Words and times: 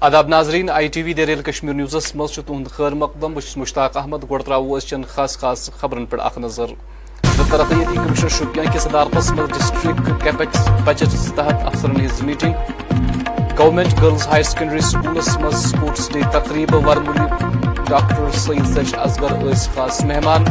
آداب 0.00 0.28
ناظرین، 0.28 0.70
I 0.70 0.88
T 0.88 1.02
V 1.02 1.12
دریل 1.14 1.42
Kashmir 1.42 1.74
نیوزس 1.74 2.14
مز 2.16 2.32
تہد 2.32 2.68
خیر 2.70 2.94
مقدم 2.94 3.34
بہت 3.34 3.56
مشتاق 3.58 3.96
احمد 3.96 4.24
گو 4.30 4.38
ترو 4.38 4.78
چن 4.80 5.02
خاص 5.08 5.38
خاص 5.38 5.70
خبرن 5.70 6.06
پہ 6.06 6.16
اخ 6.20 6.38
نظر۔ 6.38 6.66
ترقیتی 7.50 7.94
کمشنر 7.94 8.28
شوپیان 8.28 8.66
کس 8.74 8.82
صدارتس 8.82 9.30
مز 9.32 9.48
ڈسٹرکٹ 9.48 10.24
کیپیکس 10.24 10.68
بجٹس 10.84 11.32
تحت 11.36 11.64
افسرن 11.64 12.00
his 12.00 12.22
meeting. 12.22 12.54
Government 13.58 14.02
girls 14.02 14.26
higher 14.26 14.42
secondary 14.42 14.80
schools 14.80 15.36
مز 15.38 15.54
سپورٹس 15.64 16.12
ڈے 16.12 16.20
تقریب 16.32 16.74
ورملی 16.74 17.26
ڈاکٹر 17.88 18.30
سعید 18.30 18.64
زش 18.64 18.94
اصغر 18.94 19.52
خاص 19.74 20.04
مہمان۔ 20.04 20.44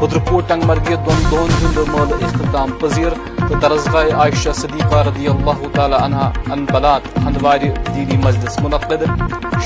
بدرپور 0.00 0.42
ٹنگ 0.48 0.62
مرگی 0.66 0.96
دون 1.06 1.22
دون 1.30 1.50
ہند 1.52 1.78
مل 1.88 2.12
اختتام 2.24 2.72
پذیر 2.80 3.12
تو 3.38 3.54
درزگاہ 3.62 4.10
عائشہ 4.16 4.52
صدیقہ 4.54 5.02
رضی 5.06 5.26
اللہ 5.28 5.64
تعالی 5.74 5.96
عنہ 5.96 6.28
ان 6.52 6.64
بلات 6.64 7.16
ہندوار 7.18 7.66
دینی 7.86 8.16
مجلس 8.24 8.58
منعقد 8.60 9.02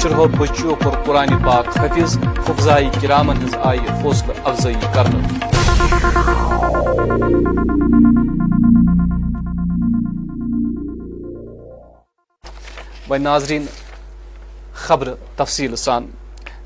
شرح 0.02 0.24
بچیو 0.38 0.74
کور 0.82 0.96
قرآن 1.06 1.36
پاک 1.44 1.68
حفظ 1.78 2.16
حفظائی 2.48 2.88
کرامن 3.00 3.42
ہز 3.42 3.56
آئی 3.62 3.80
حوصلہ 4.02 4.32
افزائی 4.44 4.74
کرنے 4.94 5.20
و 13.08 13.16
ناظرین 13.18 13.66
خبر 14.76 15.14
تفصیل 15.36 15.76
سان 15.76 16.10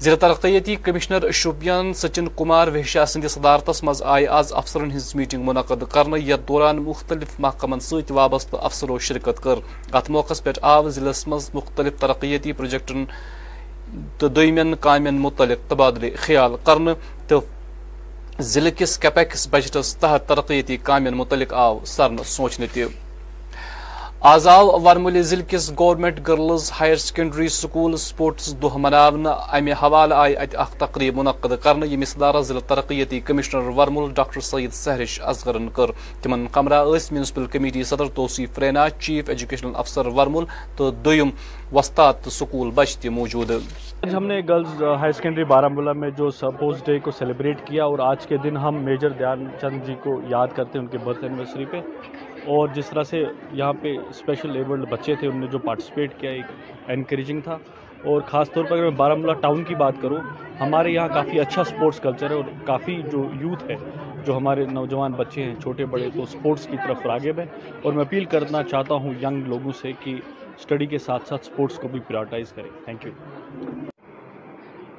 ضلع 0.00 0.14
ترقیتی 0.14 0.74
کمشنر 0.76 1.30
شوپیان 1.30 1.92
سچن 1.94 2.26
کمار 2.36 2.68
وحشا 2.68 3.04
سندس 3.06 3.32
صدارتس 3.32 3.82
مز 3.84 4.02
آئی 4.02 4.26
آز 4.26 4.52
افسرن 4.52 4.90
ہز 4.92 5.14
میٹنگ 5.14 5.44
منعقد 5.44 5.82
کرنے 5.92 6.18
یتھ 6.20 6.40
دوران 6.48 6.76
مختلف 6.76 7.38
محکمن 7.40 7.80
ست 7.80 8.10
وابستہ 8.12 8.56
افسرو 8.56 8.98
شرکت 8.98 9.42
کر۔ 9.42 9.58
ات 9.92 10.10
موقع 10.10 10.34
پہ 10.44 10.50
آو 10.62 10.88
ضلع 10.88 11.12
مز 11.26 11.50
مختلف 11.54 11.98
ترقیتی 12.00 12.52
پروجیکٹن 12.52 13.04
تو 14.18 14.28
دمین 14.28 14.74
کامین 14.80 15.18
متعلق 15.20 15.70
تبادلہ 15.70 16.14
خیال 16.16 16.56
کرنے 16.64 16.92
تو 17.28 17.40
ضلع 18.40 18.70
کس 18.70 18.98
کیپیکس 18.98 19.48
بجٹس 19.50 19.96
تحت 19.96 20.28
ترقیتی 20.28 20.76
کامین 20.76 21.14
متعلق 21.14 21.54
آو 21.54 21.84
سرن 21.84 22.16
سوچنے 22.26 22.66
تہ۔ 22.72 23.05
آز 24.24 24.46
آو 24.48 24.78
ورملی 24.84 25.22
ضلع 25.22 25.44
کس 25.48 25.70
government 25.78 26.20
girls 26.28 26.70
higher 26.78 26.96
secondary 26.96 27.48
school 27.48 27.96
sports 27.96 28.54
دہ 28.62 28.76
مناونہ 28.76 29.28
امہ 29.28 29.70
حوالہ 29.82 30.14
آئی 30.14 30.36
ات 30.36 30.54
اخ 30.62 30.72
تقریب 30.78 31.16
منعقد 31.16 31.52
کرنے 31.62 31.86
یمس 31.86 32.14
ادارہ 32.16 32.40
ضلع 32.48 32.60
ترقیتی 32.68 33.20
کمشنر 33.26 33.68
ورمل 33.76 34.08
ڈاکٹر 34.16 34.40
سعید 34.40 34.72
سہرش 34.72 35.20
اصغرن 35.22 35.68
کر۔ 35.76 35.90
تمن 36.22 36.46
کمرہ 36.52 36.80
اس 36.94 37.10
میونسپل 37.12 37.46
کمیٹی 37.52 37.82
صدر 37.90 38.08
توصیف 38.14 38.58
رینا 38.58 38.88
چیف 39.00 39.28
ایجوکیشنل 39.28 39.76
افسر 39.76 40.06
ورمل 40.16 40.44
تو 40.76 40.90
دویم 41.04 41.30
وسطات 41.72 42.28
سکول 42.32 42.70
بچ 42.74 42.96
تہ 42.96 43.08
موجود۔ 43.18 43.50
آج 43.50 44.14
ہم 44.14 44.26
نے 44.26 44.40
گرلز 44.48 44.82
ہائر 45.00 45.12
سیکنڈری 45.12 45.44
بارہ 45.52 45.68
مولہ 45.74 45.92
میں 46.00 46.10
جو 46.18 46.30
سپوز 46.40 46.82
ڈے 46.86 46.98
کو 47.04 47.10
سیلیبریٹ 47.18 47.66
کیا 47.66 47.84
اور 47.84 47.98
آج 48.08 48.26
کے 48.26 48.36
دن 48.44 48.56
ہم 48.56 48.82
میجر 48.84 49.10
دھیان 49.18 49.46
چند 49.60 49.86
جی 49.86 49.94
کو 50.02 50.20
یاد 50.30 50.56
کرتے 50.56 50.78
ہیں 50.78 50.84
ان 50.84 50.90
کے 50.92 50.98
برتھ 51.04 51.24
اینیورسری 51.24 51.64
پہ۔ 51.70 51.80
اور 52.46 52.68
جس 52.74 52.90
طرح 52.90 53.02
سے 53.02 53.22
یہاں 53.52 53.72
پہ 53.82 53.96
اسپیشل 54.08 54.56
ایبلڈ 54.56 54.84
بچے 54.90 55.14
تھے 55.14 55.28
ان 55.28 55.36
نے 55.36 55.46
جو 55.46 55.58
پارٹیسپیٹ 55.58 56.18
کیا، 56.18 56.30
ایک 56.30 56.90
انکریجنگ 56.90 57.40
تھا۔ 57.40 57.56
اور 58.04 58.20
خاص 58.20 58.50
طور 58.52 58.64
پر 58.64 58.72
اگر 58.72 58.82
میں 58.82 58.96
بارہ 58.96 59.32
ٹاؤن 59.40 59.62
کی 59.64 59.74
بات 59.74 59.94
کروں، 60.00 60.16
ہمارے 60.60 60.90
یہاں 60.90 61.08
کافی 61.08 61.40
اچھا 61.40 61.64
سپورٹس 61.64 62.00
کلچر 62.00 62.30
ہے 62.30 62.34
اور 62.34 62.44
کافی 62.64 63.00
جو 63.12 63.24
یوتھ 63.40 63.64
ہے، 63.70 63.76
جو 64.24 64.36
ہمارے 64.36 64.64
نوجوان 64.72 65.12
بچے 65.12 65.42
ہیں، 65.44 65.54
چھوٹے 65.54 65.86
بڑے، 65.86 66.08
تو 66.14 66.26
سپورٹس 66.26 66.66
کی 66.66 66.76
طرف 66.76 67.06
راغب 67.06 67.38
ہے 67.38 67.46
اور 67.82 67.92
میں 67.92 68.04
اپیل 68.04 68.24
کرنا 68.24 68.62
چاہتا 68.62 68.94
ہوں 68.94 69.14
ینگ 69.22 69.46
لوگوں 69.46 69.72
سے 69.72 69.92
کہ 70.00 70.14
اسٹڈی 70.56 70.86
کے 70.86 70.98
ساتھ 70.98 71.28
ساتھ 71.28 71.46
سپورٹس 71.46 71.78
کو 71.78 71.88
بھی 71.88 72.00
پریورٹائز 72.00 72.52
کریں۔ 72.52 72.70
تھینک 72.84 73.06
یو 73.06 73.12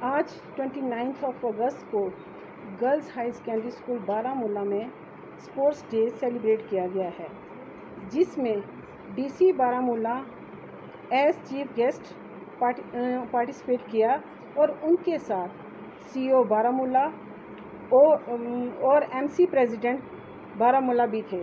آج 0.00 0.24
ٹوئنٹی 0.56 0.80
نائنتھ 0.80 1.24
آف 1.24 1.44
اگست 1.44 1.90
کو 1.90 2.08
گرلز 2.82 3.10
ہائی 3.16 3.32
سیکنڈری 3.32 3.68
اسکول 3.68 3.98
بارہ 4.06 4.34
مولہ 4.34 4.62
میں 4.64 4.84
اسپورٹس 5.38 5.82
ڈے 5.90 6.06
سیلیبریٹ 6.20 6.60
کیا 6.68 6.86
گیا 6.94 7.08
ہے، 7.18 7.26
جس 8.10 8.36
میں 8.38 8.54
D 9.14 9.28
C 9.28 9.52
Baramulla 9.80 10.14
as 11.10 11.34
chief 11.44 11.76
guest 11.76 12.12
participate 12.58 13.80
کیا 13.90 14.16
اور 14.54 14.68
ان 14.82 14.96
کے 15.04 15.18
ساتھ 15.18 15.52
سی 16.12 16.28
او 16.30 16.42
بارہ 16.44 16.70
مولہ 16.72 17.06
اور 17.90 19.02
ایم 19.10 19.26
سی 19.36 19.46
پریزیڈنٹ 19.46 20.56
بارہ 20.58 20.80
مولہ 20.80 21.02
بھی 21.10 21.20
تھے۔ 21.28 21.42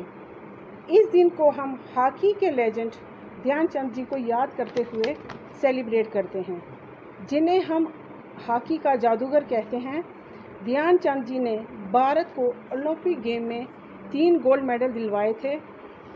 اس 0.90 1.12
دن 1.14 1.30
کو 1.38 1.50
ہم 1.58 1.76
ہاکی 1.96 2.32
کے 2.40 2.50
لیجنڈ 2.52 2.96
دھیان 3.44 3.68
چند 3.68 3.96
جی 3.96 4.04
کو 4.10 4.18
یاد 4.20 4.58
کرتے 4.58 4.82
ہوئے 4.94 5.14
سیلیبریٹ 5.62 6.12
کرتے 6.14 6.40
ہیں، 6.50 6.60
جنہیں 7.30 7.60
ہم 7.70 7.86
ہاکی 8.48 8.78
کا 8.78 8.96
جادوگر 8.98 9.44
کہتے 9.48 9.78
ہیں۔ 9.78 10.02
دھیان 10.66 10.98
چند 11.00 11.28
جی 11.28 11.40
نے 11.40 11.56
بھارت 11.92 12.36
کو 12.36 12.46
اولمپک 12.70 13.24
گیم 13.24 13.48
میں 13.48 13.62
تین 14.12 14.38
گولڈ 14.44 14.64
میڈل 14.64 14.94
دلوائے 14.96 15.34
تھے۔ 15.34 15.56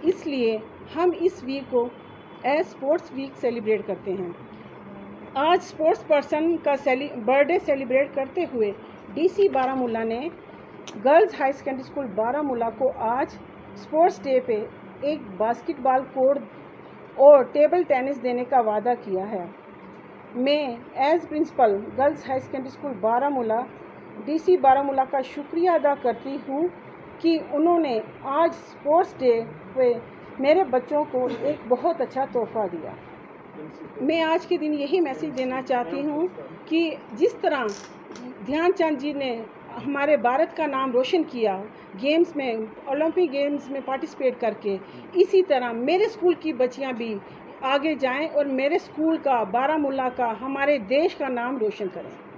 اس 0.01 0.27
لیے 0.27 0.57
ہم 0.95 1.09
اس 1.19 1.43
ویک 1.43 1.63
کو 1.69 1.87
ایز 2.43 2.65
اسپورٹس 2.67 3.11
ویک 3.15 3.35
سیلیبریٹ 3.35 3.87
کرتے 3.87 4.11
ہیں۔ 4.11 4.31
آج 5.35 5.57
اسپورٹس 5.61 6.07
پرسن 6.07 6.57
کا 6.57 6.73
برتھ 7.25 7.47
ڈے 7.47 7.59
سیلیبریٹ 7.59 8.15
کرتے 8.15 8.43
ہوئے 8.53 8.71
ڈی 9.13 9.27
سی 9.27 9.49
بارہ 9.49 9.73
مولہ 9.75 10.03
نے 10.03 10.19
گرلز 11.05 11.33
ہائی 11.39 11.51
سیکنڈری 11.51 11.81
اسکول 11.81 12.05
بارہ 12.15 12.41
مولہ 12.41 12.69
کو 12.77 12.91
آج 12.97 13.37
اسپورٹس 13.73 14.23
ڈے 14.23 14.39
پہ 14.39 14.65
ایک 15.01 15.19
باسکٹ 15.37 15.79
بال 15.79 16.03
کورٹ 16.13 16.37
اور 17.15 17.43
ٹیبل 17.43 17.83
ٹینس 17.83 18.23
دینے 18.23 18.43
کا 18.43 18.59
وعدہ 18.59 18.93
کیا 19.03 19.29
ہے۔ 19.31 19.45
میں 20.35 20.75
as 20.95 21.29
principal 21.29 21.75
girls 21.97 22.29
high 22.29 22.39
secondary 22.39 22.67
school 22.67 22.93
Baramulla 23.29 23.61
D 24.25 24.37
سی 24.37 24.57
بارہ 24.57 24.81
مولہ 24.81 25.01
کا 25.11 25.21
شکریہ 25.21 25.69
ادا 25.69 25.93
کرتی 26.01 26.37
ہوں۔ 26.47 26.67
کہ 27.19 27.37
انہوں 27.51 27.79
نے 27.79 27.99
آج 28.23 28.49
اسپورٹس 28.49 29.13
ڈے 29.17 29.41
پہ 29.73 29.91
میرے 30.39 30.63
بچوں 30.63 31.03
کو 31.11 31.27
ایک 31.41 31.57
بہت 31.67 32.01
اچھا 32.01 32.25
تحفہ 32.31 32.65
دیا۔ 32.71 32.91
میں 34.01 34.21
آج 34.23 34.47
کے 34.47 34.57
دن 34.57 34.73
یہی 34.73 34.99
میسیج 34.99 35.37
دینا 35.37 35.61
چاہتی 35.61 36.01
ہوں 36.05 36.27
کہ 36.65 36.95
جس 37.13 37.35
طرح 37.41 37.65
دھیان 38.45 38.71
چند 38.77 38.97
جی 38.97 39.13
نے 39.13 39.31
ہمارے 39.85 40.17
بھارت 40.17 40.55
کا 40.57 40.65
نام 40.65 40.91
روشن 40.91 41.23
کیا 41.23 41.61
گیمز 42.01 42.35
میں 42.35 42.53
اولمپک 42.85 43.33
گیمز 43.33 43.69
میں 43.69 43.81
پارٹیسپیٹ 43.85 44.39
کر 44.39 44.53
کے، 44.61 44.77
اسی 45.13 45.41
طرح 45.43 45.71
میرے 45.71 46.03
اسکول 46.03 46.33
کی 46.39 46.53
بچیاں 46.53 46.91
بھی 46.91 47.13
آگے 47.61 47.95
جائیں 47.95 48.27
اور 48.33 48.45
میرے 48.45 48.75
اسکول 48.75 49.17
کا 49.17 49.43
بارہ 49.43 49.77
مولہ 49.77 50.07
کا، 50.15 50.33
ہمارے 50.41 50.77
دیش 50.77 51.15
کا 51.15 51.27
نام 51.27 51.57
روشن 51.57 51.87
کریں۔ 51.93 52.28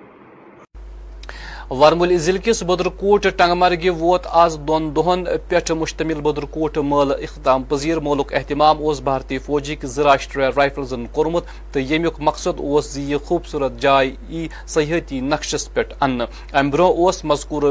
ورمل 1.71 2.17
ضلع 2.17 2.39
کس 2.43 2.61
بدرکوٹ 2.63 3.25
ٹنگ 3.37 3.53
مرگہ 3.57 3.89
ووت 3.91 4.25
آز 4.35 4.57
دون 4.67 4.89
دہن 4.95 5.23
پہ 5.49 5.73
مشتمل 5.73 6.19
بدرکوٹ 6.21 6.77
مل 6.83 7.11
اختتام 7.13 7.63
پذیر 7.69 7.99
مولک 7.99 8.33
اہتمام 8.33 8.77
اس 8.81 8.99
بھارتی 9.01 9.37
فوجک 9.45 9.85
زراشٹریہ 9.87 10.45
رائفلزن 10.55 11.05
کورمت 11.11 11.43
تو 11.73 11.79
یمیک 11.81 12.19
مقصد 12.21 12.59
اس 12.59 12.97
یہ 12.99 13.17
خوبصورت 13.25 13.79
جائے 13.81 14.11
ای 14.29 14.47
سیاحتی 14.67 15.19
نقشس 15.21 15.67
پہ 15.73 15.83
ان 16.01 16.21
ام 16.53 16.69
برو 16.71 16.89
اس 16.99 17.23
مذکور 17.25 17.63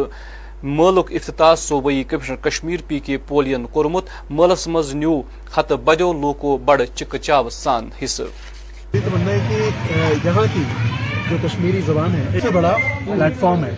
ملک 0.63 1.13
افتتاح 1.13 1.55
صوبائی 1.59 2.03
کمشنر 2.05 2.37
کشمیر 2.45 2.81
پی 2.89 2.99
کے 3.01 3.19
پولین 3.29 3.67
کورمت 3.73 4.09
ملس 4.31 4.67
مز 4.69 4.95
نیو 4.95 5.21
ہتہ 5.59 5.75
بدو 5.85 6.13
لوکو 6.15 6.57
بڑ 6.65 6.81
چک 6.87 7.17
چاو 7.19 7.51
سان 7.53 7.89
حصہ 8.03 8.23
جو 11.31 11.37
کشمیری 11.43 11.81
زبان 11.87 12.15
ہے 12.15 12.37
اس 12.37 12.43
سے 12.43 12.51
بڑا 12.51 12.77
پلیٹ 13.05 13.41
فارم 13.41 13.65
ہے۔ 13.65 13.75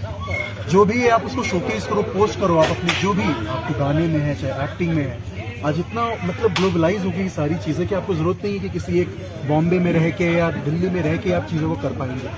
جو 0.69 0.85
بھی 0.85 1.11
آپ 1.11 1.21
اس 1.25 1.33
کو 1.35 1.43
شوکیس 1.43 1.85
کرو 1.85 2.03
پوسٹ 2.13 2.41
کرو، 2.41 2.59
آپ 2.59 2.67
اپنے 2.71 2.93
جو 3.03 3.13
بھی 3.13 3.25
آپ 3.49 3.69
کو 3.69 3.75
گانے 3.79 4.07
میں 4.07 4.21
ہے 4.21 4.35
چاہے 4.41 4.61
ایکٹنگ 4.61 4.95
میں 4.95 5.05
ہے 5.05 5.17
آج 5.63 5.75
اتنا 5.79 6.01
مطلب 6.23 6.51
گلوبلائز 6.59 7.05
ہو 7.05 7.11
گئی 7.19 7.29
ساری 7.35 7.55
چیزیں 7.65 7.87
کہ 7.87 7.95
آپ 7.95 8.07
کو 8.07 8.15
ضرورت 8.15 8.45
نہیں 8.45 8.53
ہے 8.53 8.59
کہ 8.59 8.69
کسی 8.73 8.99
ایک 8.99 9.09
بامبے 9.49 9.79
میں 9.79 9.93
رہ 9.93 10.11
کے 10.17 10.31
یا 10.31 10.51
دلی 10.67 10.89
میں 10.93 11.03
رہ 11.03 11.17
کے 11.23 11.35
آپ 11.35 11.51
چیزوں 11.51 11.75
کو 11.75 11.81
کر 11.83 11.89
پائیں 11.99 12.15
گے۔ 12.23 12.29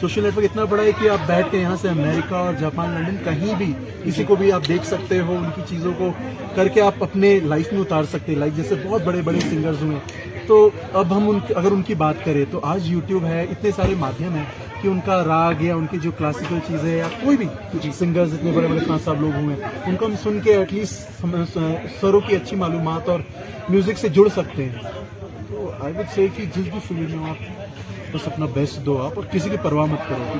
سوشل 0.00 0.22
نیٹ 0.22 0.36
ورک 0.36 0.44
اتنا 0.44 0.64
بڑا 0.64 0.82
ہے 0.82 0.90
کہ 1.00 1.08
آپ 1.08 1.18
بیٹھ 1.26 1.46
کے 1.50 1.58
یہاں 1.58 1.76
سے 1.80 1.88
امریکہ 1.88 2.34
اور 2.34 2.54
جاپان 2.54 2.90
لنڈن 2.90 3.16
کہیں 3.24 3.54
بھی 3.54 3.72
کسی 4.04 4.24
کو 4.24 4.36
بھی 4.36 4.52
آپ 4.52 4.68
دیکھ 4.68 4.86
سکتے 4.86 5.20
ہو، 5.20 5.36
ان 5.36 5.50
کی 5.54 5.62
چیزوں 5.68 5.92
کو 5.98 6.12
کر 6.54 6.68
کے 6.68 6.80
آپ 6.80 7.02
اپنے 7.02 7.38
لائف 7.42 7.72
میں 7.72 7.80
اتار 7.80 8.04
سکتے 8.04 8.32
ہیں۔ 8.32 8.38
لائک 8.38 8.56
جیسے 8.56 8.74
بہت 8.84 9.02
بڑے 9.02 9.20
بڑے 9.24 9.40
سنگرز 9.40 9.82
ہوئے۔ 9.82 9.98
تو 10.48 10.68
اب 10.92 11.16
ہم 11.16 11.28
ان 11.28 11.38
اگر 11.54 11.72
ان 11.72 11.82
کی 11.82 11.94
بات 11.94 12.24
کریں 12.24 12.44
تو 12.50 12.60
آج 12.64 12.86
یوٹیوب 12.90 13.24
ہے، 13.24 13.42
اتنے 13.50 13.70
سارے 13.76 13.94
مادھیم 13.98 14.34
ہیں 14.34 14.44
کہ 14.82 14.88
ان 14.88 15.00
کا 15.06 15.22
راگ 15.24 15.62
یا 15.62 15.74
ان 15.74 15.86
کی 15.90 15.98
جو 16.02 16.10
کلاسیکل 16.18 16.58
چیزیں 16.66 16.96
یا 16.96 17.08
کوئی 17.22 17.36
بھی 17.36 17.46
جی، 17.82 17.90
سنگرز 17.98 18.34
اتنے 18.34 18.52
بڑے 18.54 18.66
بڑے 18.66 18.80
خان 18.86 18.98
صاحب 19.04 19.20
لوگ 19.20 19.34
ہوئے 19.34 19.54
ہیں، 19.54 19.70
ان 19.86 19.96
کو 19.96 20.06
ہم 20.06 20.14
سن 20.22 20.38
کے 20.44 20.54
ایٹ 20.56 20.72
لیسٹ 20.72 21.24
سروں 22.00 22.20
کی 22.20 22.36
اچھی 22.36 22.56
معلومات 22.56 23.08
اور 23.08 23.20
میوزک 23.68 23.98
سے 23.98 24.08
جڑ 24.08 24.28
سکتے 24.36 24.64
ہیں۔ 24.64 24.82
تو 25.48 25.70
آئی 25.80 25.92
وڈ 25.98 26.14
سے 26.14 26.26
کہ 26.36 26.44
جس 26.56 26.72
بھی 26.72 26.80
فلم 26.88 27.04
میں 27.10 27.30
آپ، 27.30 28.14
بس 28.14 28.26
اپنا 28.26 28.46
بیسٹ 28.54 28.84
دو 28.86 29.00
آپ 29.02 29.12
اور 29.16 29.32
کسی 29.32 29.50
کی 29.50 29.56
پرواہ 29.62 29.86
مت 29.86 30.08
کرو۔ 30.08 30.38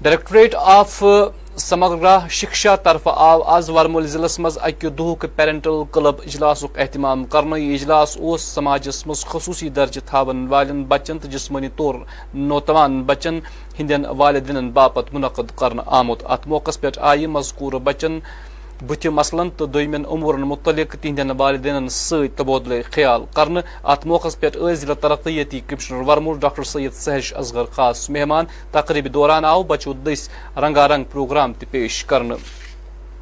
ڈائریکٹوریٹ 0.00 0.54
آف 0.54 1.02
سمگرہ 1.58 2.18
شکشا 2.30 2.74
طرف 2.82 3.06
آو 3.08 3.42
آز 3.54 3.70
ورمول 3.70 4.06
ضلع 4.06 4.26
مز 4.38 4.58
اکہ 4.62 4.88
دہک 4.88 5.24
پیرنٹل 5.36 5.82
کلب 5.92 6.20
اجلاس 6.24 6.64
اہتمام 6.76 7.24
کرنا 7.24 7.56
یہ 7.56 7.72
اجلاس 7.74 8.16
اس 8.20 8.42
سماجس 8.54 9.06
مز 9.06 9.24
خصوصی 9.24 9.68
درجہ 9.70 10.00
تھاون 10.06 10.46
والن 10.50 10.84
بچن 10.84 11.18
تو 11.18 11.28
جسمانی 11.28 11.68
طور 11.76 11.94
نوتوان 12.34 13.02
بچن 13.02 13.38
ہندین 13.78 14.04
والدین 14.18 14.70
باپت 14.70 15.12
منعقد 15.14 15.50
کرنا 15.58 15.82
آمت 15.98 16.22
ات 16.26 16.46
موقع 16.46 16.78
پہ 16.80 16.90
آئی 17.00 17.26
مذکور 17.28 17.72
بچن 17.84 18.18
بت 18.80 19.06
مثلاً 19.08 19.48
تو 19.50 19.66
دمن 19.66 20.02
امورن 20.06 20.40
متعلق 20.42 20.94
تہندین 20.94 21.30
والدین 21.36 21.88
ست 21.90 22.36
تبادلہ 22.36 22.74
خیال 22.92 23.22
کرنے 23.34 23.60
ات 23.84 24.06
موقع 24.06 24.28
پہ 24.40 24.48
ضلع 24.74 24.94
ترقیتی 25.00 25.60
کمشنر 25.68 26.02
ورمول 26.08 26.38
ڈاکٹر 26.40 26.62
سید 26.64 26.92
سہش 26.94 27.32
اصغر 27.34 27.64
خاص 27.72 28.08
مہمان 28.10 28.44
تقریب 28.72 29.12
دوران 29.14 29.44
آو 29.44 29.62
بچو 29.64 29.92
دس 30.04 30.28
رنگا 30.56 30.86
رنگ 30.88 31.04
پروگرام 31.12 31.52
تہ 31.52 31.70
پیش 31.70 32.04
کرنے 32.04 32.34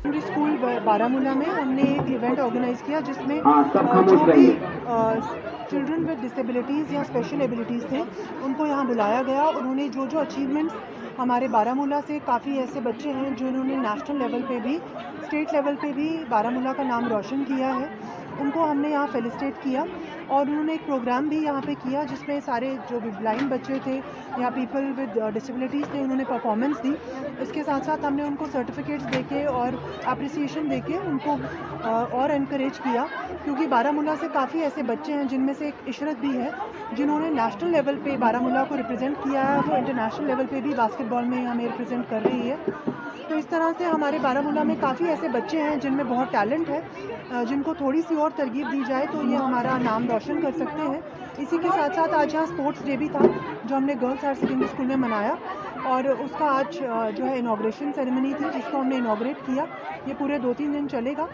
اسکول 0.08 0.56
بارہ 0.84 1.06
مولہ 1.08 1.32
میں 1.34 1.48
ہم 1.52 1.72
نے 1.72 1.82
ایک 1.84 2.08
ایونٹ 2.08 2.38
آرگنائز 2.40 2.82
کیا 2.86 3.00
جس 3.06 3.26
میں 3.26 3.40
جو 4.08 4.16
بھی 4.24 4.50
چلڈرن 5.70 6.04
ود 6.08 6.22
ڈسیبلٹیز 6.22 6.92
یا 6.92 7.00
اسپیشل 7.00 7.40
ایبلٹیز 7.40 7.82
تھے 7.88 8.02
ان 8.42 8.52
کو 8.52 8.66
یہاں 8.66 8.84
بلایا 8.84 9.22
گیا 9.26 9.40
اور 9.42 9.54
انہوں 9.54 9.74
نے 9.74 9.88
جو 9.94 10.06
جو 10.10 10.18
اچیومنٹس 10.20 10.95
ہمارے 11.18 11.48
بارہ 11.48 11.72
مولہ 11.74 11.94
سے 12.06 12.18
کافی 12.24 12.58
ایسے 12.60 12.80
بچے 12.80 13.12
ہیں 13.12 13.30
جنہوں 13.38 13.64
نے 13.64 13.76
نیشنل 13.78 14.18
لیول 14.18 14.42
پہ 14.42 14.58
بھی 14.60 14.74
اسٹیٹ 14.76 15.52
لیول 15.52 15.76
پہ 15.80 15.92
بھی 15.92 16.08
بارہ 16.28 16.50
مولہ 16.50 16.72
کا 16.76 16.82
نام 16.82 17.08
روشن 17.08 17.44
کیا 17.44 17.74
ہے۔ 17.74 17.86
ان 18.38 18.50
کو 18.50 18.70
ہم 18.70 18.78
نے 18.78 18.88
یہاں 18.88 19.06
فیلسٹیٹ 19.12 19.62
کیا 19.62 19.84
اور 20.28 20.46
انہوں 20.46 20.64
نے 20.64 20.72
ایک 20.72 20.86
پروگرام 20.86 21.28
بھی 21.28 21.36
یہاں 21.38 21.60
پہ 21.66 21.74
کیا 21.82 22.02
جس 22.04 22.26
میں 22.28 22.38
سارے 22.40 22.76
جو 22.88 23.00
بھی 23.00 23.10
بلائنڈ 23.10 23.50
بچے 23.50 23.78
تھے 23.84 24.00
یا 24.38 24.50
پیپل 24.54 24.92
ود 24.98 25.18
ڈسیبلٹیز 25.34 25.84
تھے 25.90 26.00
انہوں 26.00 26.16
نے 26.16 26.24
پرفارمنس 26.24 26.82
دی۔ 26.82 26.92
اس 27.40 27.52
کے 27.52 27.62
ساتھ 27.64 27.84
ساتھ 27.84 28.06
ہم 28.06 28.14
نے 28.14 28.22
ان 28.22 28.36
کو 28.36 28.46
سرٹیفکیٹس 28.52 29.12
دے 29.14 29.22
کے 29.28 29.44
اور 29.44 29.68
اپریسیشن 30.04 30.70
دے 30.70 30.80
کے 30.86 30.96
ان 30.96 31.18
کو 31.18 31.36
uh, 31.88 32.04
اور 32.10 32.30
انکریج 32.30 32.80
کیا۔ 32.80 33.04
کیونکہ 33.44 33.66
بارہ 33.66 33.90
مولہ 33.90 34.10
سے 34.20 34.26
کافی 34.32 34.62
ایسے 34.62 34.82
بچے 34.82 35.12
ہیں 35.12 35.24
جن 35.24 35.40
میں 35.40 35.54
سے 35.58 35.64
ایک 35.64 35.88
عشرت 35.88 36.20
بھی 36.20 36.38
ہے، 36.38 36.50
جنہوں 36.92 37.20
نے 37.20 37.30
نیشنل 37.30 37.72
لیول 37.72 37.98
پہ 38.04 38.16
بارہ 38.16 38.40
مولہ 38.40 38.64
کو 38.68 38.76
ریپرزینٹ 38.76 39.16
کیا 39.24 39.54
ہے۔ 39.54 39.58
وہ 39.66 39.74
انٹرنیشنل 39.74 40.26
لیول 40.26 40.46
پہ 40.50 40.60
بھی 40.60 40.74
باسکٹ 40.76 41.02
بال 41.08 41.24
میں 41.24 41.44
ہمیں 41.46 41.64
ریپرزینٹ 41.64 42.10
کر 42.10 42.20
رہی 42.24 42.50
ہے۔ 42.50 42.56
تو 43.28 43.34
اس 43.34 43.46
طرح 43.46 43.70
سے 43.78 43.84
ہمارے 43.84 44.18
بارہ 44.22 44.40
مولہ 44.40 44.62
میں 44.62 44.74
کافی 44.80 45.04
ایسے 45.04 45.28
بچے 45.28 45.62
ہیں 45.62 45.76
جن 45.76 45.92
میں 45.92 46.04
بہت 46.04 46.32
ٹیلنٹ 46.32 46.68
ہے 46.68 46.80
uh, 47.34 47.44
جن 47.44 47.62
کو 47.62 47.74
تھوڑی 47.74 48.00
سی 48.08 48.14
اور 48.14 48.30
ترغیب 48.36 48.72
دی 48.72 48.82
جائے 48.86 49.06
تو 49.12 49.22
یہ 49.22 49.36
ہمارا 49.36 49.78
نام 49.82 50.10
روشن 50.10 50.40
کر 50.40 50.50
سکتے 50.56 50.82
ہیں۔ 50.82 51.00
اسی 51.38 51.58
کے 51.58 51.68
ساتھ 51.76 51.94
ساتھ 51.94 52.14
آج 52.14 52.34
یہاں 52.34 52.44
اسپورٹس 52.44 52.84
ڈے 52.84 52.96
بھی 52.96 53.08
تھا، 53.08 53.18
جو 53.64 53.76
ہم 53.76 53.84
نے 53.84 53.94
گرلس 54.02 54.24
ہائر 54.24 54.34
سیکنڈری 54.34 54.64
اسکول 54.64 54.86
میں 54.86 54.96
منایا۔ 54.96 55.34
اور 55.84 56.04
اس 56.04 56.30
کا 56.38 56.44
آج 56.58 56.78
جو 57.16 57.26
ہے 57.26 57.38
انوگریشن 57.38 57.92
سیریمنی 57.94 58.32
تھی، 58.38 58.46
جس 58.54 58.68
کو 58.70 58.80
ہم 58.80 58.88
نے 58.88 58.96
انوگریٹ 58.96 59.36
کیا، 59.46 59.64
یہ 60.06 60.14
پورے 60.18 60.38
دو 60.38 60.52
تین 60.56 60.72
دن 60.72 60.88
چلے 60.88 61.14
گا۔ 61.18 61.26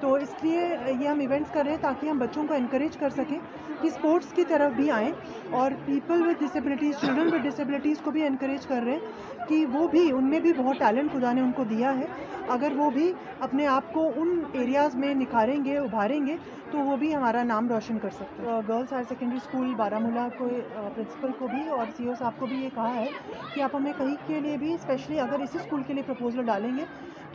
تو 0.00 0.14
اس 0.14 0.34
لیے 0.42 0.60
یہ 1.00 1.08
ہم 1.08 1.18
ایونٹس 1.18 1.50
کر 1.50 1.62
رہے 1.64 1.70
ہیں 1.70 1.78
تاکہ 1.80 2.06
ہم 2.06 2.18
بچوں 2.18 2.46
کو 2.46 2.54
انکریج 2.54 2.96
کر 2.96 3.10
سکیں 3.10 3.38
کہ 3.82 3.86
اسپورٹس 3.86 4.32
کی 4.32 4.44
طرف 4.44 4.72
بھی 4.72 4.90
آئیں 4.90 5.10
اور 5.50 5.70
people 5.84 6.26
with 6.26 6.40
disabilities 6.40 6.94
children 7.00 7.34
with 7.34 7.42
disabilities 7.42 8.00
کو 8.04 8.10
بھی 8.10 8.26
انکریج 8.26 8.66
کر 8.66 8.82
رہے 8.84 8.92
ہیں 8.92 9.48
کہ 9.48 9.64
وہ 9.72 9.86
بھی 9.88 10.10
ان 10.12 10.30
میں 10.30 10.40
بھی 10.40 10.52
بہت 10.56 10.78
ٹیلنٹ 10.78 11.12
خدا 11.12 11.32
نے 11.32 11.40
ان 11.40 11.52
کو 11.52 11.64
دیا 11.64 11.96
ہے۔ 11.98 12.06
اگر 12.48 12.72
وہ 12.76 12.90
بھی 12.90 13.12
اپنے 13.40 13.66
آپ 13.66 13.92
کو 13.92 14.10
ان 14.16 14.40
ایریاز 14.52 14.94
میں 14.94 15.14
نکھاریں 15.14 15.64
گے، 15.64 15.76
ابھاریں 15.78 16.26
گے، 16.26 16.36
تو 16.70 16.78
وہ 16.78 16.96
بھی 16.96 17.14
ہمارا 17.14 17.42
نام 17.42 17.68
روشن 17.68 17.98
کر 17.98 18.10
سکتے 18.10 18.42
ہیں۔ 18.42 18.60
گرلس 18.68 18.92
ہائر 18.92 19.04
سیکنڈری 19.08 19.36
اسکول 19.36 19.74
بارہ 19.74 19.98
مولہ 19.98 20.26
کو 20.38 20.48
پرنسپل 20.74 21.32
کو 21.38 21.46
بھی 21.46 21.66
اور 21.68 21.86
سی 21.96 22.08
او 22.08 22.14
صاحب 22.18 22.38
کو 22.38 22.46
بھی 22.46 22.56
یہ 22.56 22.68
کہا 22.74 22.94
ہے 22.94 23.06
کہ 23.54 23.62
آپ 23.62 23.76
ہمیں 23.76 23.92
کہیں 23.98 24.14
کے 24.26 24.40
لیے 24.40 24.56
بھی 24.56 24.72
اسپیشلی 24.74 25.20
اگر 25.20 25.40
اسی 25.40 25.58
اسکول 25.58 25.82
کے 25.86 25.94
لیے 25.94 26.02
پرپوزل 26.06 26.46
ڈالیں 26.46 26.70
گے 26.76 26.84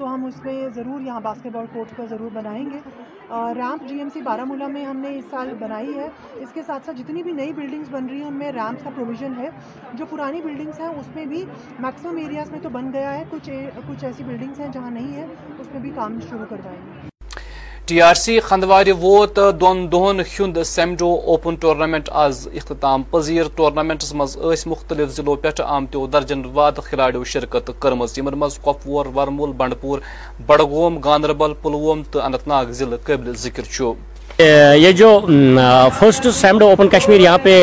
تو 0.02 0.14
ہم 0.14 0.24
اس 0.26 0.44
میں 0.44 0.70
ضرور 0.76 1.02
یہاں 1.02 1.20
باسکٹ 1.20 1.48
بال 1.54 1.66
کورٹ 1.74 1.98
کا 1.98 2.06
ضرور 2.06 2.30
بنائیں 2.34 2.66
گے۔ 2.66 2.80
ریمپ 3.56 3.84
جی 3.88 3.98
ایم 3.98 4.10
سی 4.14 4.22
بارہ 4.22 4.44
مولہ 4.44 4.68
میں 4.68 4.86
ہم 4.86 4.98
نے 4.98 5.10
اس 5.18 5.26
سال 5.30 5.54
بنائی 5.60 5.94
ہے۔ 5.96 6.08
اس 6.36 6.52
کے 6.54 6.62
ساتھ 6.62 6.86
ساتھ 6.86 6.98
جتنی 6.98 7.24
بھی 7.24 7.32
نئی 7.32 7.54
بلڈنگس 7.54 7.90
بن 7.92 8.06
رہی 8.06 8.18
ہیں، 8.18 8.28
ان 8.28 8.38
میں 8.38 8.52
ریمپس 8.52 8.84
کا 8.84 8.90
پروویژن 8.96 9.34
ہے۔ 9.38 9.50
جو 9.94 10.06
پرانی 10.10 10.42
بلڈنگس 10.42 10.80
ہیں، 10.80 10.88
اس 10.88 11.16
میں 11.16 11.26
بھی 11.26 11.46
میکسیمم 11.80 12.18
ایریاز 12.18 12.52
میں 12.52 12.60
تو 12.64 12.70
بن 12.70 12.92
گیا 12.94 13.14
ہے۔ 13.14 13.24
کچھ 13.30 13.50
کچھ 13.88 14.06
ایسی 14.06 14.24
بلڈنگس 14.24 14.60
ہیں 14.60 14.68
جہاں 14.72 14.92
نہیں 14.92 15.16
ہے، 15.16 15.26
اس 15.60 15.72
میں 15.72 15.80
بھی 15.80 15.92
کام 15.96 16.20
شروع 16.30 16.46
کر 16.50 16.58
جائیں 16.64 16.80
گے۔ 16.86 17.11
ٹی 17.88 18.02
آر 18.02 18.14
سی 18.14 18.40
خندوار 18.40 18.86
ووت 19.02 19.40
دون 19.60 19.92
دہن 19.92 20.20
ہند 20.40 20.58
سیمڈو 20.66 21.08
اوپن 21.26 21.56
ٹورنامنٹ 21.62 22.10
آز 22.24 22.48
اختتام۔ 22.54 23.04
پذیر 23.12 23.46
ٹورنامنٹس 23.56 24.14
مز 24.16 24.38
اس 24.52 24.66
مختلف 24.68 25.16
ضلعوں 25.16 25.36
پہ 25.42 25.62
آمتو 25.62 26.06
درجن 26.14 26.42
واد 26.54 26.80
کھلاڑیوں 26.86 27.24
شرکت 27.34 27.72
کرم 27.80 28.04
یمن 28.18 28.38
مز 28.40 28.58
کپوور 28.64 29.06
ورمول، 29.16 29.52
بنڈپور، 29.58 30.00
بڈگوم، 30.48 31.00
گاندربل، 31.06 31.54
پلووم 31.62 32.04
تو 32.12 32.22
اننت 32.22 32.48
ناگ 32.48 32.72
ضلع 32.80 32.98
قابل 33.06 33.36
ذکر 33.38 33.64
چھو 33.72 33.94
یہ 34.78 34.92
جو 34.92 35.20
فرسٹ 36.00 36.28
سیمڈو 36.36 36.68
اوپن 36.70 36.88
کشمیر 36.90 37.20
یہاں 37.20 37.38
پہ 37.44 37.54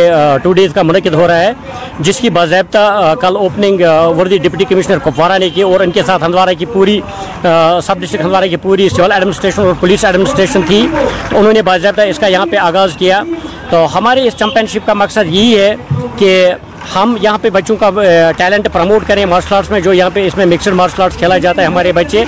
ٹو 0.42 0.52
ڈیز 0.52 0.72
کا 0.75 0.82
منعقد 0.82 1.14
ہو 1.14 1.26
رہا 1.28 1.40
ہے، 1.40 1.52
جس 1.98 2.19
کی 2.20 2.30
باضابطہ 2.30 3.14
کل 3.20 3.36
اوپننگ 3.36 3.80
وردی 4.19 4.38
ڈپٹی 4.38 4.64
کمشنر 4.69 4.98
کپوارہ 5.04 5.38
نے 5.38 5.48
کی 5.50 5.62
اور 5.62 5.80
ان 5.80 5.90
کے 5.90 6.02
ساتھ 6.06 6.25
ہندوارہ 6.25 6.54
کی 6.58 6.66
پوری 6.72 7.00
سب 7.42 8.00
ڈسٹرکٹ 8.00 8.25
ہندوارہ 8.25 8.46
کی 8.50 8.56
پوری 8.62 8.88
سول 8.88 9.12
ایڈمنسٹریشن 9.12 9.62
اور 9.62 9.75
پولیس 9.80 10.04
ایڈمنسٹریشن 10.04 10.62
تھی۔ 10.69 10.86
تو 11.30 11.38
انہوں 11.38 11.52
نے 11.52 11.62
باضابطہ 11.62 12.08
اس 12.10 12.19
کا 12.19 12.26
یہاں 12.26 12.46
پہ 12.50 12.56
آغاز 12.56 12.96
کیا۔ 12.98 13.22
تو 13.70 13.86
ہمارے 13.94 14.26
اس 14.28 14.36
چیمپئن 14.38 14.66
شپ 14.72 14.86
کا 14.86 14.94
مقصد 14.94 15.34
یہی 15.34 15.58
ہے 15.58 15.74
کہ 16.19 16.50
ہم 16.94 17.16
یہاں 17.22 17.38
پہ 17.42 17.50
بچوں 17.50 17.76
کا 17.76 17.90
ٹیلنٹ 18.36 18.69
پروموٹ 18.72 19.06
کریں 19.06 19.24
مارشل 19.26 19.54
آرٹس 19.54 19.70
میں 19.70 19.81
جو 19.81 19.92
یہاں 19.92 20.10
پہ 20.14 20.26
اس 20.26 20.36
میں 20.36 20.46
مکسڈ 20.46 20.74
مارشل 20.74 21.02
آرٹس 21.02 21.16
کھیلا 21.16 21.38
جاتا 21.38 21.62
ہے 21.62 21.66
ہمارے 21.66 21.92
بچے۔ 21.92 22.24